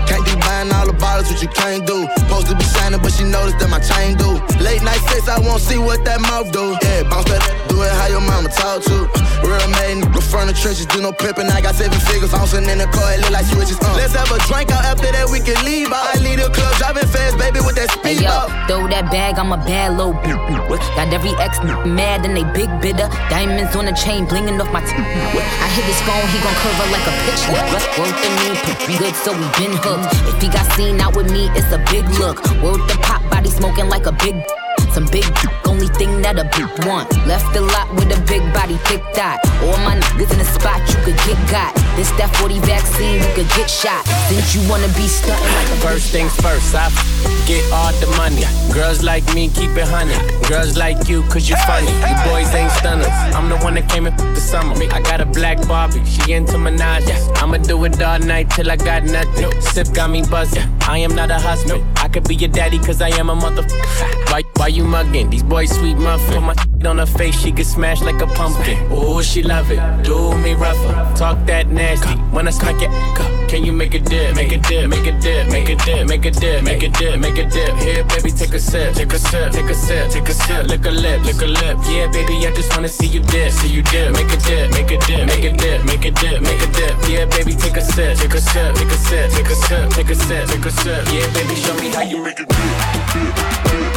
[0.09, 2.07] Can't be buying all the bottles, what you can't do.
[2.17, 4.41] Supposed to be shining, but she noticed that my chain do.
[4.63, 6.73] Late night sex, I won't see what that mouth do.
[6.81, 8.97] Yeah, bounce that, do it how your mama talk to.
[9.45, 11.49] Real nigga from the trenches, do no pimping.
[11.49, 13.81] I got seven figures, bouncing in the car, it look like switches.
[13.81, 13.97] Uh.
[13.97, 16.05] Let's have a drink out after that, we can leave out.
[16.13, 18.47] I leave the club, driving fast, baby, with that Hey speed yo, up.
[18.69, 20.13] throw that bag, I'm a bad low.
[20.13, 23.09] Got every ex mad and they big bidder.
[23.33, 26.77] Diamonds on the chain, blinging off my t- I hit his phone, he gon' curve
[26.77, 27.43] her like a pitch.
[27.49, 28.29] Worth the
[28.85, 30.13] me, good, so we been hooked.
[30.29, 32.37] If he got seen out with me, it's a big look.
[32.61, 34.37] Worth the pop body smoking like a big.
[34.99, 35.31] Some big
[35.63, 37.07] only thing that a big want.
[37.23, 39.39] Left a lot with a big body, thick dot.
[39.63, 41.71] All my niggas in the spot, you could get got.
[41.95, 44.03] This that 40 vaccine, you could get shot.
[44.27, 46.91] Since you wanna be stunting like First things first, I
[47.47, 48.43] get all the money.
[48.73, 50.19] Girls like me, keep it honey.
[50.49, 51.95] Girls like you, cause you funny.
[52.03, 53.07] You boys ain't stunners.
[53.31, 54.75] I'm the one that came in the summer.
[54.91, 57.07] I got a black Barbie, she into Minaj.
[57.39, 59.61] I'ma do it all night till I got nothing.
[59.61, 60.67] Sip got me buzzing.
[60.89, 61.83] I am not a husband.
[61.99, 63.61] I could be your daddy, cause I am a mother.
[64.31, 65.29] Why, why you mugging?
[65.29, 66.33] These boys sweet muffin.
[66.33, 66.55] Put my
[66.89, 68.91] on her face, she get smashed like a pumpkin.
[68.91, 69.79] Ooh, she love it.
[70.03, 70.93] Do me rougher.
[71.15, 72.15] Talk that nasty.
[72.33, 72.89] When I smack it,
[73.49, 74.35] can you make a dip?
[74.35, 77.19] Make a dip, make a dip, make a dip, make a dip, make a dip,
[77.19, 77.75] make a dip.
[77.77, 80.67] Here, baby, take a sip, take a sip, take a sip, take a sip.
[80.67, 81.77] Lick a lip, lick a lip.
[81.89, 84.13] Yeah, baby, I just wanna see you dip, see you dip.
[84.13, 86.95] Make a dip, make a dip, make a dip, make a dip, make a dip.
[87.09, 90.09] Yeah, baby, take a sip, take a sip, take a sip, take a sip, take
[90.09, 90.78] a sip, take a sip.
[90.85, 92.47] Yeah, baby, show me how you make it.
[92.47, 93.88] you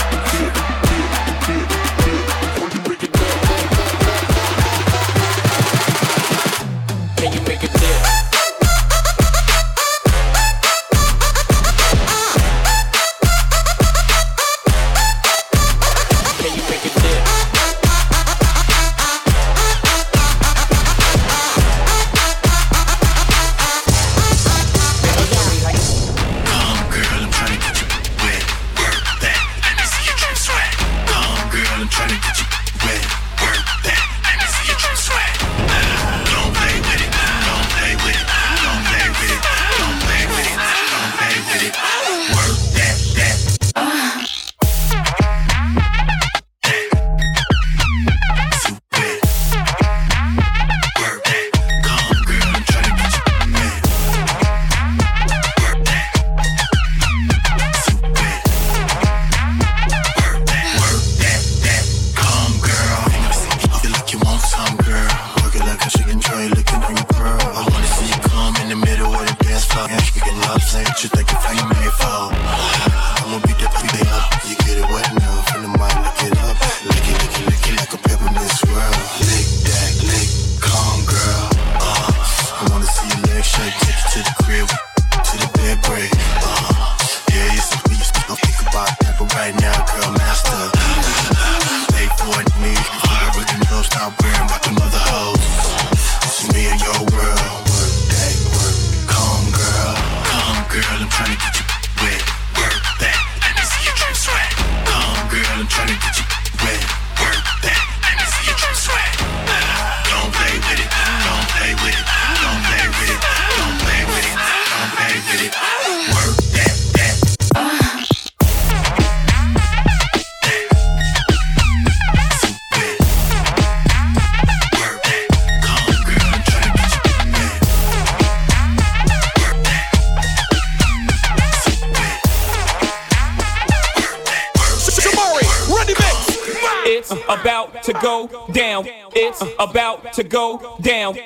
[140.15, 141.17] to go down.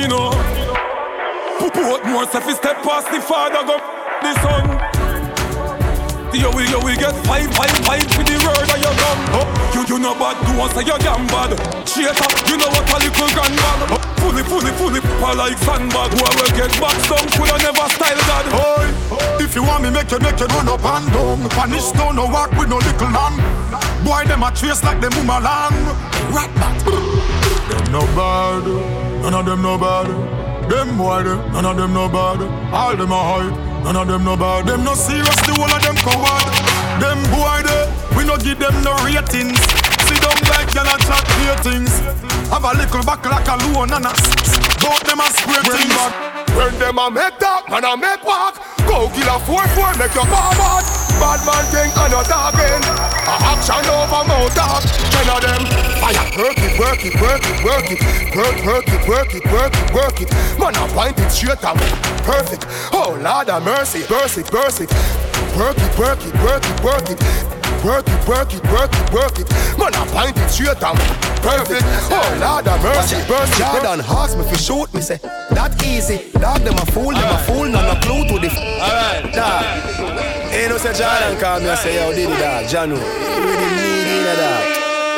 [0.00, 0.30] Where you know.
[1.58, 3.76] Put more stuff step past the father, go
[4.22, 4.64] the son.
[6.32, 9.18] Yo, we, yo, we get five, five, five for the word of your gun.
[9.34, 9.44] Oh,
[9.74, 11.52] you, you know bad, do one say you're damn bad.
[11.84, 12.14] Cheater,
[12.48, 13.80] you know what a little gun bag.
[13.90, 16.10] Oh, fully, fully, fully, people like sandbag.
[16.14, 18.46] Who will get back some coulda never style that.
[18.56, 21.48] Oi, if you want me, make you, make you run up and down.
[21.50, 23.36] Punish don't no walk with no little lamb.
[24.06, 25.74] Boy, them a trace like them boomerang.
[26.30, 27.09] Rat bat.
[27.70, 28.66] Them no bad,
[29.22, 30.08] none of them no bad.
[30.68, 32.42] Them boy, them, none of them no bad.
[32.74, 33.70] All them a hype.
[33.84, 36.44] None of them no bad, them no serious, the whole of them coward.
[37.00, 39.56] Them boy they, we no give them no ratings.
[40.04, 41.24] See them like y'all a chat
[41.64, 41.88] things.
[42.52, 44.12] Have a little back like a loan and a
[44.84, 45.96] Both them a spray things.
[46.52, 48.60] When them a make talk, man a make walk.
[48.84, 50.24] Go kill a four four, make your.
[50.26, 52.82] Bad man thing and not talking.
[53.28, 54.82] A action over mouth talk.
[55.12, 56.24] Ten of them fire.
[56.38, 58.00] Work it, work it, work it, work it.
[58.34, 60.30] Work, work it, work it, work it, work it.
[60.58, 61.78] Man a point it straight and
[62.24, 62.66] perfect.
[62.92, 64.90] Oh Lord of mercy, burst it, burst it.
[65.56, 67.20] Work it, work it, work it, work it.
[67.84, 69.48] Work it, work it, work it, work it.
[69.78, 70.98] Man, I point it straight and
[71.40, 71.82] perfect.
[72.12, 73.58] Oh Lord of mercy, burst it.
[73.58, 76.30] Jordan asked me for shoot me say that easy.
[76.38, 78.50] Dog them a fool, them a fool, none a clue to the.
[78.50, 80.29] Alright, dog.
[80.52, 82.96] Ain't no say Jordan call me and say yo, Diddy dog, Janu.
[82.96, 84.64] You really need it, dog.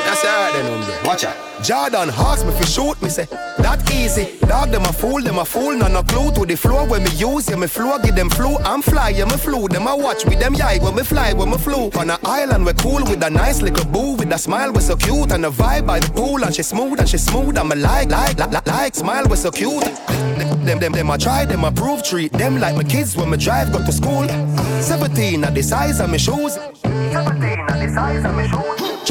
[0.04, 0.91] That's alright then, hombre.
[1.12, 1.36] Watch out.
[1.62, 3.26] Jordan asked me for shoot me say
[3.58, 4.38] that easy.
[4.46, 7.10] Dog them a fool, them a fool, none a clue to the floor when me
[7.10, 7.50] use.
[7.50, 8.56] Yeah, me flow, give them flu.
[8.64, 9.68] I'm fly, yeah, me flew.
[9.68, 11.90] Them a watch with them yai when me fly, when me flew.
[12.00, 14.96] On a island we cool with a nice little boo with a smile we so
[14.96, 17.58] cute and a vibe by the pool and she smooth and she smooth.
[17.58, 19.84] I'm a like, like, like, like, smile we so cute.
[20.64, 23.70] Them, them, them, I try, them approve, treat them like my kids when me drive,
[23.70, 24.26] go to school.
[24.80, 26.54] 17 at the size of my shoes.
[26.54, 28.92] 17 at the size of my shoes.
[29.02, 29.10] It's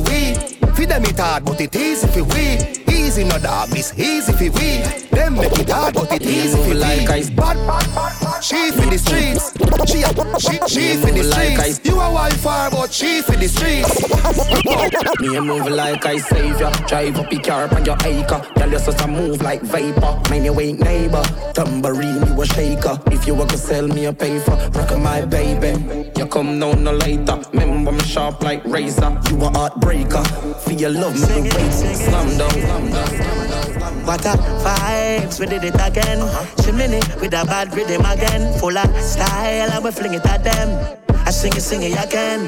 [0.00, 0.34] easy
[0.64, 0.70] for we.
[0.74, 3.06] Feed them it hard, but it easy for we.
[3.06, 4.82] Easy no dog, this easy for we.
[5.10, 7.34] Them make it hard, but it easy for like we.
[7.34, 8.44] Bad, bad, bad.
[8.44, 9.52] She for the streets.
[9.86, 11.80] She, she, she the streets.
[11.84, 15.20] You a wildfire, but she for the streets.
[15.20, 16.70] Me a move like I savior.
[16.86, 18.40] Drive up your car on your acre.
[18.56, 20.20] Tell your sister move like vapor.
[20.30, 21.22] Mind your ain't neighbor.
[21.54, 22.98] Tambourine, you a shaker.
[23.06, 26.10] If you want to sell me a paper, rock my baby.
[26.16, 27.42] You come down no later.
[27.52, 29.10] Remember me sharp like razor.
[29.28, 30.24] You a heartbreaker.
[30.60, 31.96] For your love, me the wait.
[31.96, 34.06] Slam down, slam down, slam down.
[34.06, 36.20] What a vibes, we did it again.
[36.62, 38.58] Chimney with a bad rhythm again.
[38.58, 40.98] Full of style, and we fling it at them.
[41.26, 42.46] I sing it, sing it again.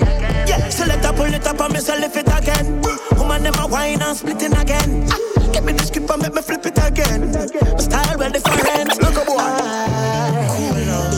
[0.49, 2.81] Yeah, so let her pull it up and me so lift it again.
[3.17, 5.07] Woman, a wine and splitting again.
[5.53, 7.31] Give me the script and make me flip it again.
[7.31, 9.01] My style well different.
[9.03, 9.39] Look a boy.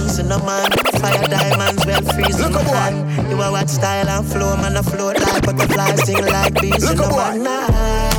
[0.04, 3.30] Easy no man, fire diamonds well freezing Look man.
[3.30, 6.96] You a watch style and flow, man a float like butterflies, sing like bees in
[6.96, 8.13] the man.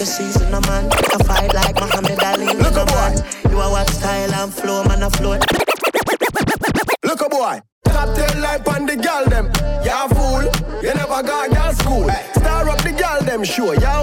[0.00, 2.46] The season a man, I fight like Muhammad Ali.
[2.56, 5.44] Look a man, you a watch style and flow, man a float.
[7.04, 7.60] Look a boy.
[7.84, 9.52] Top ten life on the gal them.
[9.84, 10.44] Ya fool,
[10.80, 12.08] you never got gal school.
[12.32, 13.72] Star up the gal them show.
[13.74, 14.02] Ya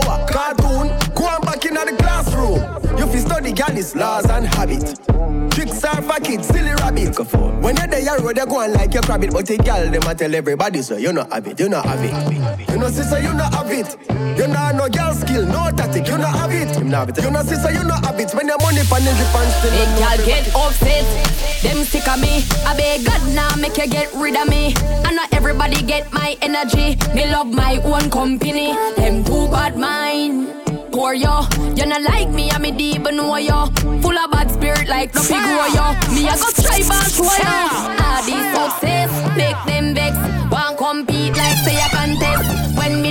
[3.58, 5.52] You fi study gal laws and habit.
[5.52, 7.18] Tricks are for kids, silly rabbit.
[7.60, 9.32] When you're there, you road, you go on like your rabbit.
[9.32, 12.04] But the gal them a tell everybody so you not have it, you not have
[12.04, 12.70] it.
[12.70, 13.98] You know sister, you not have it.
[14.38, 16.78] You not no gal skill, no tactic, you not have it.
[16.78, 17.24] You not have it.
[17.24, 18.32] You know sister, you not have it.
[18.36, 22.22] When your money pan in the pants, still Big girl get upset, them sick of
[22.22, 22.46] me.
[22.64, 24.76] I beg God now make you get rid of me.
[24.78, 26.96] And not everybody get my energy.
[27.16, 28.74] Me love my own company.
[28.98, 30.57] Them too bad mind.
[30.98, 31.46] Poor yo,
[31.76, 33.68] you not like me, I me deep know yo.
[34.02, 35.30] Full of bad spirit like no big
[35.78, 35.94] yo.
[36.10, 37.54] Me I go try back yo.
[38.02, 40.18] All these success make them vex.
[40.50, 41.97] Want compete like say a me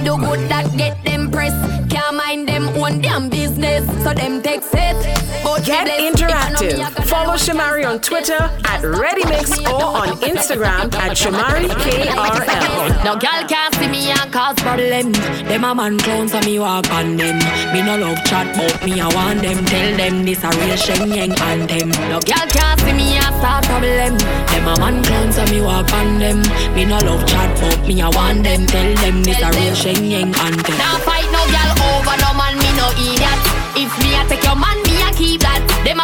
[0.07, 1.54] do good that get them press.
[1.90, 3.84] Can't mind them own damn business.
[4.04, 4.96] So them take it.
[5.42, 6.78] But Get interactive.
[7.07, 8.40] Follow Shamari on Twitter
[8.72, 13.04] at ReadyMix or on Instagram at Shamari KRL.
[13.04, 15.12] No girl can't see me and cause problem.
[15.48, 17.38] Them a man clowns so me walk on them.
[17.72, 19.64] Me no love chat but me I want them.
[19.64, 21.90] Tell them this a real Shenyeng anthem.
[22.11, 24.18] No girl can't see me and start problem.
[24.50, 26.42] Them a man clowns so me walk on them.
[26.74, 28.66] Me no love chat but me I want them.
[28.66, 30.76] Tell them this a real Shen Yang anthem.
[30.76, 33.40] Now fight no girl over no man me no idiot.
[33.80, 34.86] If me I take your man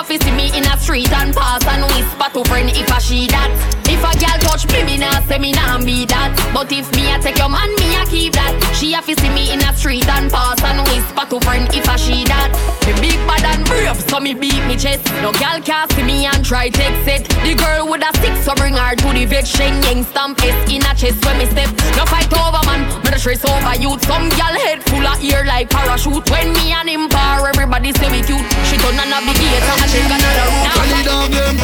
[0.03, 3.27] fi see me in a street and pass and whisper to friend if I she
[3.29, 3.51] that.
[3.85, 6.33] If a girl touch me, me nah say me nah be that.
[6.55, 8.55] But if me I take your man, me I keep that.
[8.75, 11.89] She a fi see me in a street and pass and whisper to friend if
[11.89, 12.51] I she that.
[12.87, 15.05] Me big bad and brave, so me beat me chest.
[15.21, 17.29] No gal can see me and try text it.
[17.45, 19.45] The girl with a stick, so bring her to the vet.
[19.45, 21.69] Shenyeng stamp S in a chest when me step.
[21.99, 24.01] No fight over man, me the stress over youth.
[24.07, 26.27] Some gal head full of ear like parachute.
[26.31, 28.47] When me and him par, everybody say we cute.
[28.67, 30.49] She turn on a navigator and she another.
[30.65, 31.57] Now, Tell it down, them.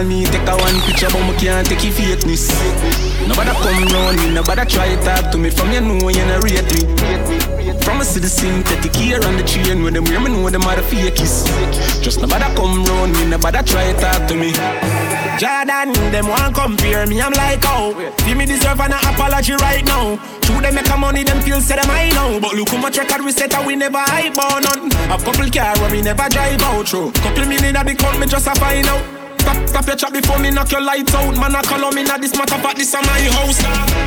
[0.00, 2.48] Call, me take a one picture, but me can't take your fakeness.
[3.28, 5.50] Nobody come round me, nobody try talk to me.
[5.50, 6.82] From you know you not rate me.
[7.82, 10.76] From a see the synthetic here on the chain when them me know them are
[10.76, 11.44] the fakies.
[12.02, 14.52] Just nobody come round me, nobody try talk to me.
[15.38, 17.94] Jordan, them want compare me, I'm like, oh
[18.26, 21.76] Feel me deserve an apology right now True, them make a money, them feel say
[21.76, 24.62] them I know But look how much record we set and we never hype on
[24.64, 28.26] none A couple car where we never drive out through Couple million that become me
[28.26, 29.19] just a find out
[29.50, 31.34] Stop, stop your chat before me knock your lights out.
[31.34, 33.64] Man, I call on me now this matter, but this is my house.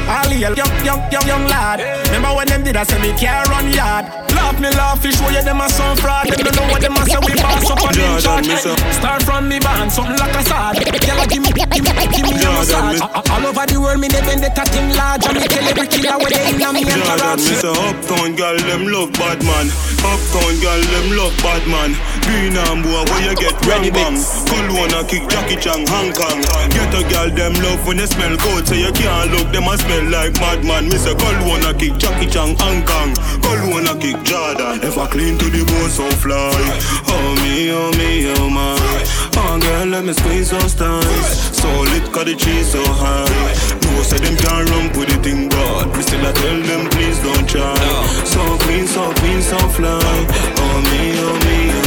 [0.08, 1.82] All young, young, young, young lad.
[2.08, 5.32] Remember when them did I say me can't run yard Laugh me laugh, fish show
[5.32, 7.80] you them a some fraud Them don't know what them a say, we boss up
[7.80, 8.76] on in charge uh.
[8.91, 12.44] Start from me band, something like a sword Girl, give me, give me, give me
[12.44, 15.64] a massage All over the world, me they bend the tatting large And me tell
[15.64, 19.12] every killer where they in a me entourage me say uh, uptown girl, them love
[19.14, 19.72] bad man.
[20.04, 21.96] Uptown girl, them love bad man.
[22.28, 24.48] Green and boy, where you get Ready, bang bang.
[24.48, 26.39] Cool wanna kick Jackie Chan, Hong Kong.
[26.76, 29.78] Get a girl, them love when they smell good, so you can't look them a
[29.78, 30.89] smell like madman.
[30.89, 33.16] Me say cool wanna kick Jackie Chan, Hong Kong.
[33.44, 34.82] Cool wanna kick Jordan.
[34.82, 36.50] If I clean to the bone, so fly.
[37.14, 38.74] Oh me, oh me, oh my.
[39.38, 41.56] Oh girl, let me squeeze those thighs.
[41.62, 43.30] So lit, cause the cheese so high.
[43.86, 47.20] No say them can't run with the thing, but me still I tell them please
[47.22, 47.78] don't try.
[48.26, 50.02] So clean, so clean, so fly.
[50.02, 51.83] Oh me, oh me, oh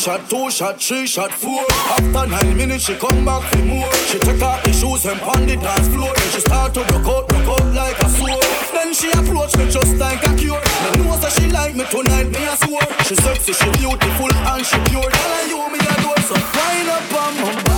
[0.00, 1.62] shot, two shot, three shot, four.
[1.92, 3.92] After nine minutes, she come back for more.
[4.08, 6.12] She take off the shoes and pound the dance floor.
[6.16, 8.42] Then she start to broke out, broke out like a sword.
[8.72, 10.60] Then she approach me just like a cure.
[10.84, 12.88] Me know that she like me tonight, me a swore.
[13.04, 15.04] She sexy, she beautiful and she pure.
[15.04, 16.34] Girl, and you me a do so.
[16.34, 17.69] Wind up on my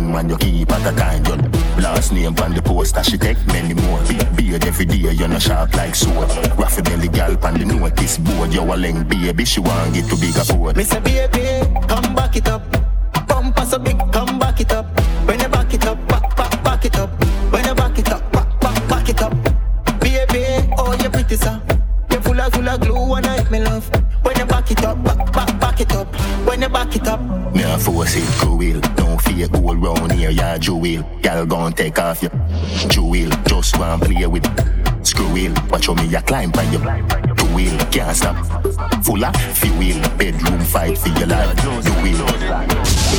[0.00, 1.24] one man you keep at a time.
[1.24, 1.36] Your
[1.82, 4.00] last name on the poster, she take many more.
[4.08, 6.28] Big beard every day, you no sharp like sword.
[6.58, 8.52] Raffy belly gal pan the notice board.
[8.52, 10.76] You a leng baby, she want get to bigger board.
[10.76, 12.69] Me say baby, come back it up.
[30.60, 31.02] Jewel.
[31.22, 32.32] Gal gon' take off your
[32.88, 33.30] jewel.
[33.46, 34.44] Just want play with
[35.04, 35.52] screw wheel.
[35.70, 36.82] Watch how me a climb by your
[37.34, 37.76] two wheel.
[37.90, 38.36] Can't stop.
[39.04, 39.98] Full of fuel.
[40.16, 41.64] Bedroom fight for your life.
[41.64, 42.26] You will.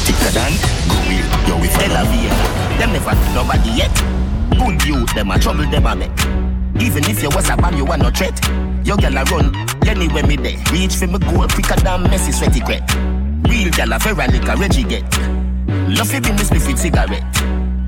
[0.05, 0.53] Thicker than
[0.87, 1.27] go wheel.
[1.47, 2.03] Yo, we fell a
[2.77, 3.93] Them never nobody yet.
[4.57, 6.11] Good youth, them a trouble, them a make.
[6.81, 8.39] Even if you was a man, you want no threat.
[8.85, 9.53] Your girl a run
[9.87, 10.57] anywhere me there.
[10.71, 12.87] Reach for me goal quicker than Messi sweaty crep.
[13.49, 15.40] Real girl a Veronica Reggie get.
[15.91, 17.19] Love it in this with cigarette.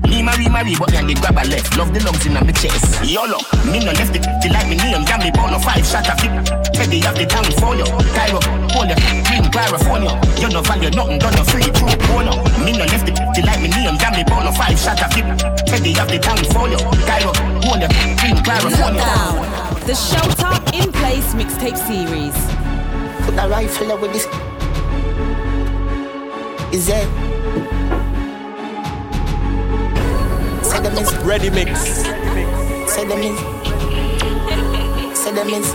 [0.04, 1.72] Me marry, marry, but can they grab a left?
[1.80, 3.00] Love the lungs in my chest.
[3.00, 3.40] YOLO,
[3.72, 4.28] me no left it.
[4.44, 6.28] Feel like me name, got me born a five shot of it.
[6.76, 7.88] Teddy have the town for you.
[8.12, 8.44] Cairo,
[8.76, 10.12] hold the green California.
[10.36, 12.44] You no value nothing, done no free true polo.
[12.60, 13.16] Me no left it.
[13.32, 15.24] Feel like me name, got me born a five shot of it.
[15.64, 16.76] Teddy have the town for you.
[17.08, 17.32] Cairo,
[17.64, 17.88] hold the
[18.20, 19.00] green California.
[19.88, 22.36] The Showtime in Place mixtape series.
[23.24, 24.28] Put a rifle with this.
[26.68, 27.33] Is there?
[30.98, 31.80] Is ready mix.
[32.92, 33.38] Say them is.
[35.18, 35.66] Say them is.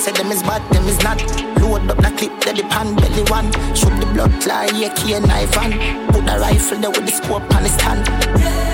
[0.00, 1.20] Say them is bad, them is not.
[1.60, 3.52] Load up the clip, that the pan belly one.
[3.74, 5.72] Shoot the blood fly, yeah, key and knife on.
[6.08, 8.71] Put the rifle there with the scope on his stand.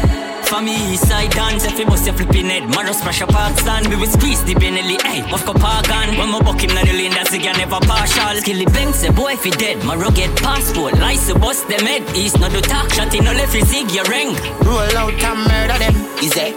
[0.49, 3.87] For me, east side dance, if you bust your flipping head, Maros pressure park stand,
[3.89, 5.87] we will squeeze the Benelli, hey, off go park.
[6.17, 8.33] When my buck him na the lane, that's again never partial.
[8.41, 12.01] Skilly bang, say boy, if he dead, Maro get passport, Lies, lice bust them head,
[12.17, 14.33] east no do talk, shot in no left, zig your ring.
[14.65, 15.95] Roll out and murder them,
[16.25, 16.57] is it?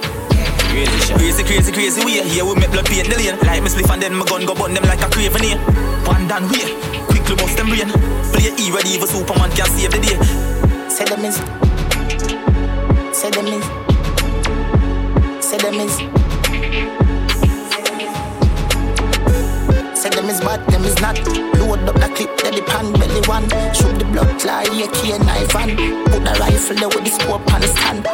[0.72, 1.18] Crazy shit.
[1.18, 2.24] Crazy, crazy, crazy way.
[2.24, 3.36] Here we make blood paint the lane.
[3.44, 5.60] Like me spliff and then my gun go burn them like a craven here.
[6.08, 6.80] Pandan way.
[7.12, 7.92] Quickly bust them brain.
[8.32, 10.16] Play E ready if a Superman can save the day.
[10.88, 11.36] Say them is.
[13.12, 13.81] Say them is.
[15.52, 15.98] Say them is.
[20.00, 21.20] Say them is bad, them is not.
[21.60, 23.44] Load up the clip, that the pan belly one.
[23.76, 25.76] Shoot the blood fly, and knife on.
[26.08, 28.08] Put the rifle there with the scope on the stand.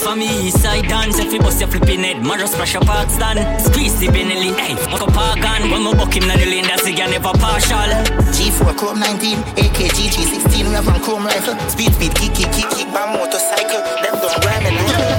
[0.00, 3.10] For me, east side dance, if you bust your flipping head, man, Maros pressure park
[3.10, 3.36] stand.
[3.60, 5.68] Squeeze the Benelli, hey, fuck up our gun.
[5.68, 7.92] When my buck him the lane, that's again never partial.
[8.32, 10.16] G4 Chrome 19, AK GG
[10.48, 11.60] 16, we have on Chrome rifle.
[11.68, 13.84] Speed, speed, kick, kick, kick, kick, bam, motorcycle.
[14.00, 15.11] Them don't grab it.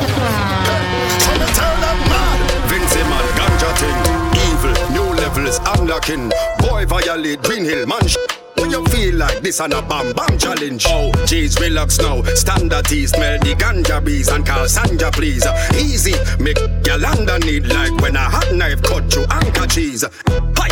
[5.54, 6.30] Levels unlocking.
[6.60, 8.18] Boy violate Green Hill, man sh-
[8.56, 10.86] when you feel like this and a bam bam challenge.
[10.88, 12.22] Oh, jeez, relax now.
[12.36, 15.46] Standard tea, smell the ganja bees And call Sanja please.
[15.76, 20.06] Easy, make your London need Like when a hot knife cut through anchor cheese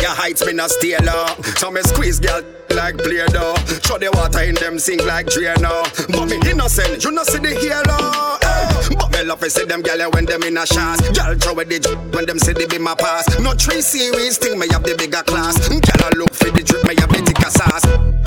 [0.02, 3.56] Higher heights, me not stay low So me squeeze girl like Play-Doh uh.
[3.86, 6.06] Throw the water in them sink like Drano uh.
[6.08, 8.96] But me innocent, you not see the halo eh.
[8.98, 11.56] But me love to see them gyal eh, when them in a shots Gyal throw
[11.60, 13.38] it the j- when them see the be my pass.
[13.38, 15.56] No three series thing, me have the bigger class.
[15.68, 18.21] Gyal look for the drip, me have the thicker sauce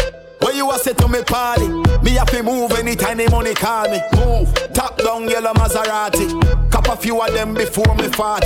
[0.46, 1.68] When you a say to me party,
[2.04, 4.00] me have to move anytime the money call me.
[4.14, 6.70] Move, top down yellow Maserati.
[6.70, 8.46] Cop a few of them before me 40.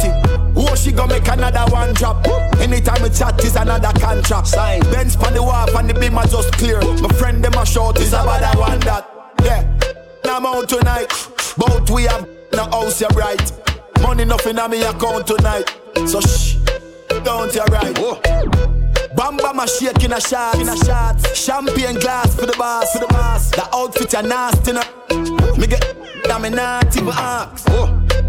[0.55, 2.25] Oh, she gonna make another one drop.
[2.59, 4.47] Anytime we chat is another contract.
[4.47, 4.79] Sign.
[4.83, 6.79] Benz pan the wharf and the beam are just clear.
[7.01, 9.05] My friend them a short is about that one that.
[9.43, 9.69] Yeah,
[10.23, 11.09] now I'm out tonight.
[11.57, 13.51] Both we have the house you right.
[14.01, 15.75] Money nothing on me account tonight.
[16.07, 16.55] So shh,
[17.25, 17.93] don't you right.
[17.93, 18.68] Bam
[19.19, 21.19] bam a shake in a shot, in a shot.
[21.35, 23.51] Champagne glass for the boss, for the boss.
[23.51, 24.81] The outfit a nasty, no.
[25.57, 25.83] Me get,
[26.23, 27.65] damn me not even ask.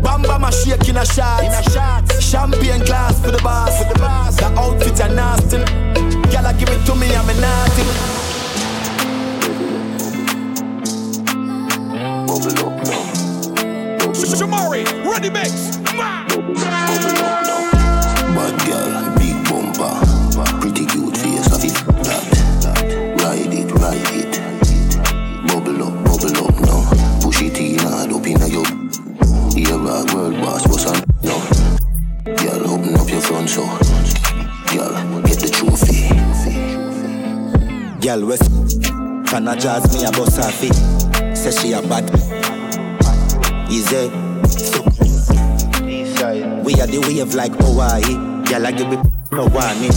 [0.02, 2.10] Bam bam a shake in a shot, in a shot.
[2.20, 4.36] Champagne glass for the boss, for the boss.
[4.36, 5.64] The outfit a nasty, no.
[6.30, 7.84] Gyal give it to me, I'm a naughty.
[12.26, 13.10] Bubble up now
[14.12, 15.79] Shamari, ready mix.
[38.10, 38.50] Girl West.
[39.30, 41.36] Can I jazz me a boss off it?
[41.36, 42.10] Say she a bad.
[43.70, 44.10] Easy
[44.50, 44.82] so,
[46.64, 48.02] We are the wave like Hawaii.
[48.50, 48.96] Girl I give me
[49.30, 49.94] no warning.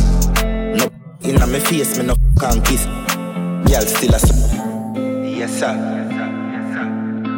[0.77, 0.91] No
[1.23, 2.85] inna me face me no can kiss.
[2.85, 4.19] Girl still a
[5.25, 5.73] Yes sir.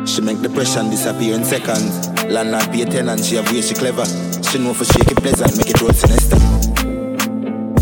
[0.06, 2.10] She make depression disappear in seconds.
[2.26, 4.03] Land not pay ten and she have way she clever.
[4.43, 6.56] She know for shake it pleasant make it roll sinister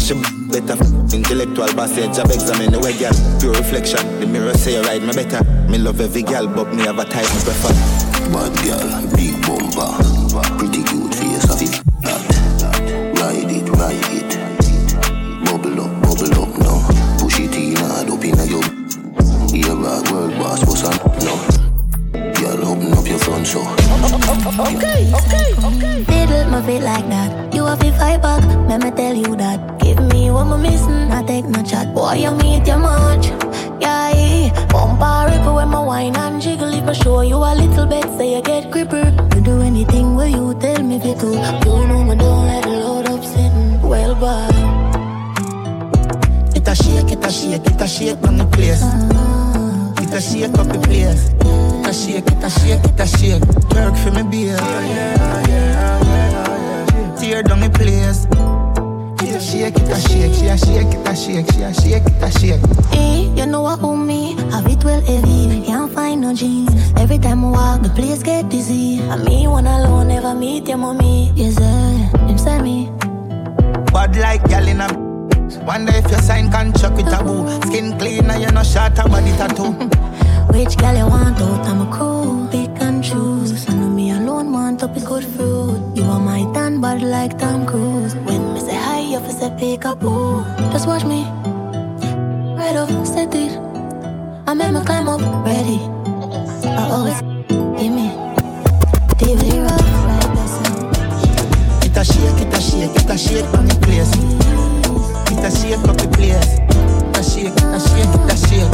[0.03, 0.13] she
[0.51, 0.75] better
[1.13, 3.13] intellectual passage job examine the way girl.
[3.39, 5.43] Pure reflection the mirror say right me better.
[5.69, 7.73] Me love every girl but me have a type me prefer.
[8.33, 9.91] Bad girl, big bumper.
[10.57, 12.25] Pretty cute face of it that.
[13.19, 14.31] Ride it, ride it.
[15.45, 16.77] Bubble up, bubble up now
[17.19, 18.63] Push it in hard up in a your
[19.53, 21.37] Here a world boss was on now
[22.39, 23.61] Girl, open up your front so
[24.59, 26.03] Okay, okay, okay.
[26.03, 27.53] Fiddle my feet like that.
[27.53, 28.43] You have to fight back.
[28.67, 29.82] Let me tell you that.
[30.33, 31.11] Me what I'm missing.
[31.11, 31.93] I take no chat.
[31.93, 33.27] Boy, you meet your much.
[33.79, 36.73] Yeah, bumper ripple when my wine and jiggle.
[36.73, 39.13] If I show you a little bit, say you get gripper.
[39.35, 41.07] You do anything where you tell me to.
[41.07, 43.79] You know me don't let the load up sitting.
[43.83, 44.49] Well, bye.
[46.55, 48.81] It a shake, it a shake, it a shake on the place
[50.01, 51.29] It a shake up the place.
[51.29, 53.43] It a shake, it a shake, it a shake.
[53.69, 54.57] Twerk for me, beer.
[57.19, 58.25] Tear down the place.
[59.33, 62.23] A shake, it a shake, she a shake, it a shake, she a shake, it
[62.23, 62.61] a shake.
[62.91, 64.33] Hey, you know what own me?
[64.51, 66.71] Have it well heavy, can't find no jeans.
[66.97, 68.99] Every time I walk, the place get dizzy.
[68.99, 71.31] And me one alone, never meet your mommy.
[71.35, 72.91] Yes, sir, him say me.
[73.91, 74.87] Bad like gal in a
[75.65, 79.07] Wonder if you sign contract with a boo Skin clean and you no short a
[79.07, 79.71] body tattoo
[80.53, 81.65] Which gal you want out?
[81.65, 83.67] I'm a cool, pick and choose.
[83.67, 85.95] I know me alone want to pick good fruit.
[85.95, 88.02] You are my tan bad like Tom Cruise.
[89.43, 89.99] Pick up.
[90.71, 91.25] Just watch me,
[92.55, 93.51] right up, set it.
[94.47, 95.79] I make me climb up, ready.
[96.65, 97.19] I always
[97.77, 98.09] give me
[99.19, 100.53] TV rough like this.
[101.85, 104.13] It a shake, it a shake, it a shake on the place
[105.29, 108.72] It a shake up the place It a shake, it a shake, it a shake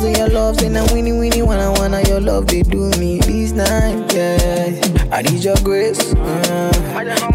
[0.00, 3.52] I'ma your love, say na winnie winnie wanna wanna your love they do me this
[3.52, 4.12] night.
[4.14, 4.80] Yeah,
[5.12, 6.14] I need your grace.
[6.14, 6.72] Uh,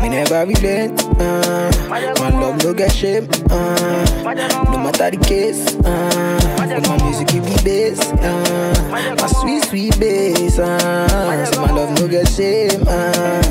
[0.02, 1.04] me never relent.
[1.20, 3.28] Uh, my love no get shame.
[3.52, 5.76] Uh, no matter the case.
[5.86, 8.00] Uh, my music give me bass.
[8.14, 10.58] Uh, my sweet sweet bass.
[10.58, 12.82] Uh, so my love no get shame.
[12.88, 13.44] Uh,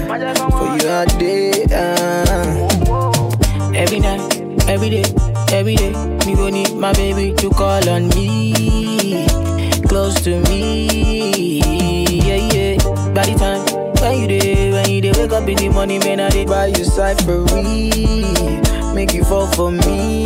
[0.50, 1.64] for you all day.
[1.70, 2.64] Uh,
[3.76, 4.20] every night,
[4.68, 5.04] every day,
[5.52, 5.92] every day,
[6.26, 8.52] me go need my baby to call on me,
[10.14, 11.58] close to me,
[12.18, 12.76] yeah yeah.
[13.14, 13.64] By the time
[14.00, 16.66] when you day, when you day, wake up in the morning, man, I did buy
[16.66, 17.90] you cyphery,
[18.94, 20.24] make you fall for me.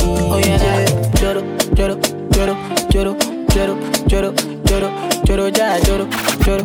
[0.00, 1.10] Oh yeah, yeah.
[1.14, 1.42] Joro,
[1.74, 1.96] joro,
[2.32, 2.56] joro,
[2.90, 3.16] joro,
[3.48, 3.76] joro,
[4.08, 4.32] joro,
[4.66, 4.92] joro,
[5.24, 6.06] joro, ja, joro, joro,
[6.44, 6.64] joro,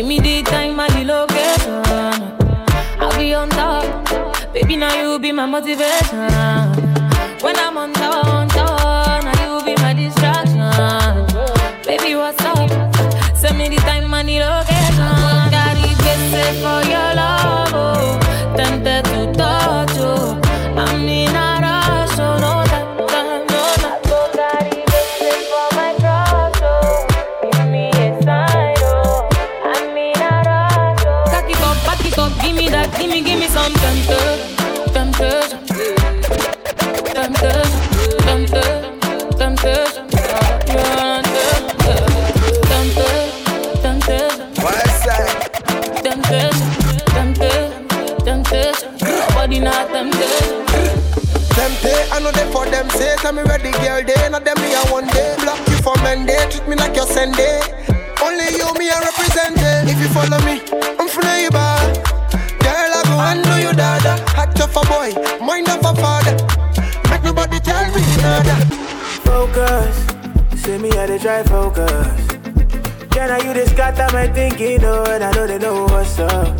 [0.00, 1.84] Give me the time and the location.
[2.98, 3.84] I'll be on top.
[4.50, 6.20] Baby, now you be my motivation.
[7.42, 10.56] When I'm on top, on top, now you be my distraction.
[11.84, 12.70] Baby, what's up?
[13.36, 15.50] Send me the time and the location.
[15.52, 17.70] Got it for your love.
[17.74, 18.09] Oh.
[33.22, 34.56] Me, give me some temptation,
[34.92, 35.66] temptation,
[37.14, 37.70] temptation,
[38.24, 38.98] temptation,
[39.38, 40.06] temptation.
[49.60, 50.64] Not temptation.
[51.52, 54.56] Them pay, I know them for them say, tell me ready girl, they not them
[54.62, 55.36] me a one day.
[55.40, 57.60] Block you for Monday, treat me like your Sunday.
[58.22, 59.58] Only you me a represent.
[59.84, 60.59] If you follow me,
[69.60, 71.86] Focus, see me how they try focus.
[73.10, 76.18] Can I you just got that my thinking, oh, and I know they know what's
[76.18, 76.58] up.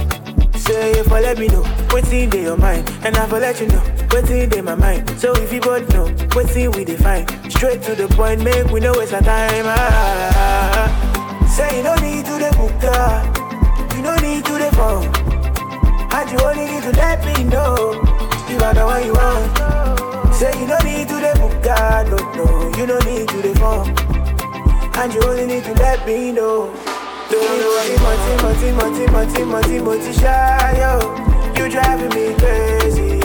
[0.54, 1.62] Say if I let me know,
[1.92, 5.08] what's in your mind, and I will let you know, what's in my mind.
[5.18, 8.80] So if you both know, what's in we define, straight to the point, make we
[8.80, 9.64] know it's a time.
[9.64, 10.92] Ah,
[11.48, 15.08] say you don't need to the book, you don't need to the phone,
[16.12, 17.94] and you only need to let me know,
[18.50, 19.79] you are the one you want.
[20.40, 21.52] Say you don't need to the book,
[22.08, 23.92] no, no, you don't need to the phone.
[24.96, 26.72] And you only need to let me know.
[27.30, 30.96] Monty, Monty, Monty, Monty, Monty, Monty, shy, yo.
[31.56, 33.20] You driving me crazy.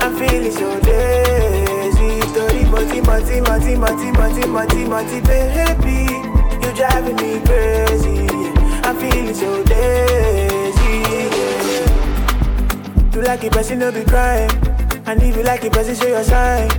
[0.00, 2.20] I'm feeling so lazy.
[2.32, 6.08] Tori, mati, mati, mati, mati, mati, mati, mati, baby.
[6.64, 8.26] You driving me crazy.
[8.88, 11.28] I'm feeling so lazy.
[13.12, 14.73] You like it, person, no be crying.
[15.06, 16.70] And if you like it, person, show your sign.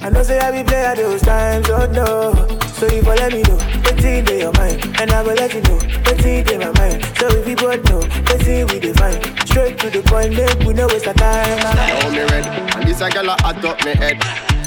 [0.00, 2.58] I know say I be play at those times, oh no.
[2.74, 5.60] So if you let me know, what's in your mind, and I will let you
[5.62, 7.04] know what's in my mind.
[7.18, 9.20] So if you both know, what's in we define.
[9.46, 11.58] Straight to the point, make we know waste our time.
[11.58, 12.46] Now me red,
[12.76, 14.22] and this a girl a hot up me head.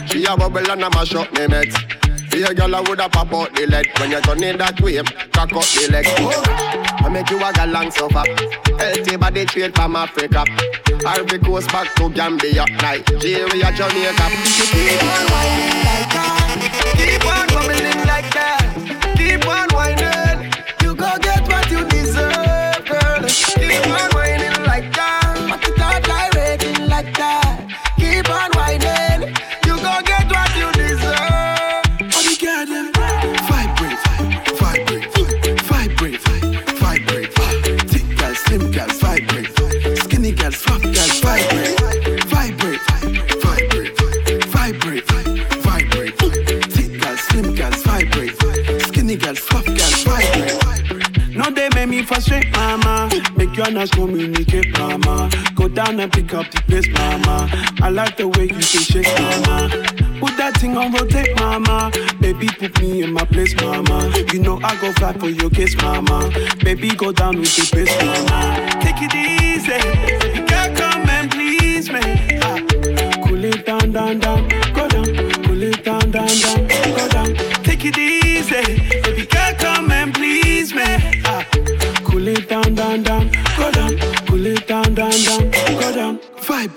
[0.09, 1.71] She a bubble and a mash up me met.
[2.31, 5.01] See a girl a woulda pop out the lead when you turn in that way,
[5.31, 6.80] cock up the leg.
[7.03, 8.23] I make you a galang suffer.
[8.78, 10.45] Healthy body trade from Africa.
[11.06, 14.28] Ivory Coast back to Gambia, Nigeria, Jamaica.
[14.72, 16.94] Keep on whining like that.
[16.98, 19.15] Keep on bubbling like that.
[19.18, 19.70] Keep on
[53.72, 55.30] You communicate, mama.
[55.56, 57.48] Go down and pick up the pace, mama.
[57.81, 59.69] I like the way you say shake, mama.
[60.19, 61.89] Put that thing on rotate, mama.
[62.19, 64.11] Baby, put me in my place, mama.
[64.34, 66.30] You know I go fight for your case, mama.
[66.65, 68.81] Baby, go down with the pace, mama.
[68.81, 69.80] Take it easy.
[70.38, 72.02] You can't come and please me.
[72.43, 72.60] Ah.
[73.26, 74.70] Cool it down, down, down.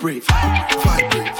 [0.05, 0.23] Vibrate,
[0.83, 1.34] vibrate,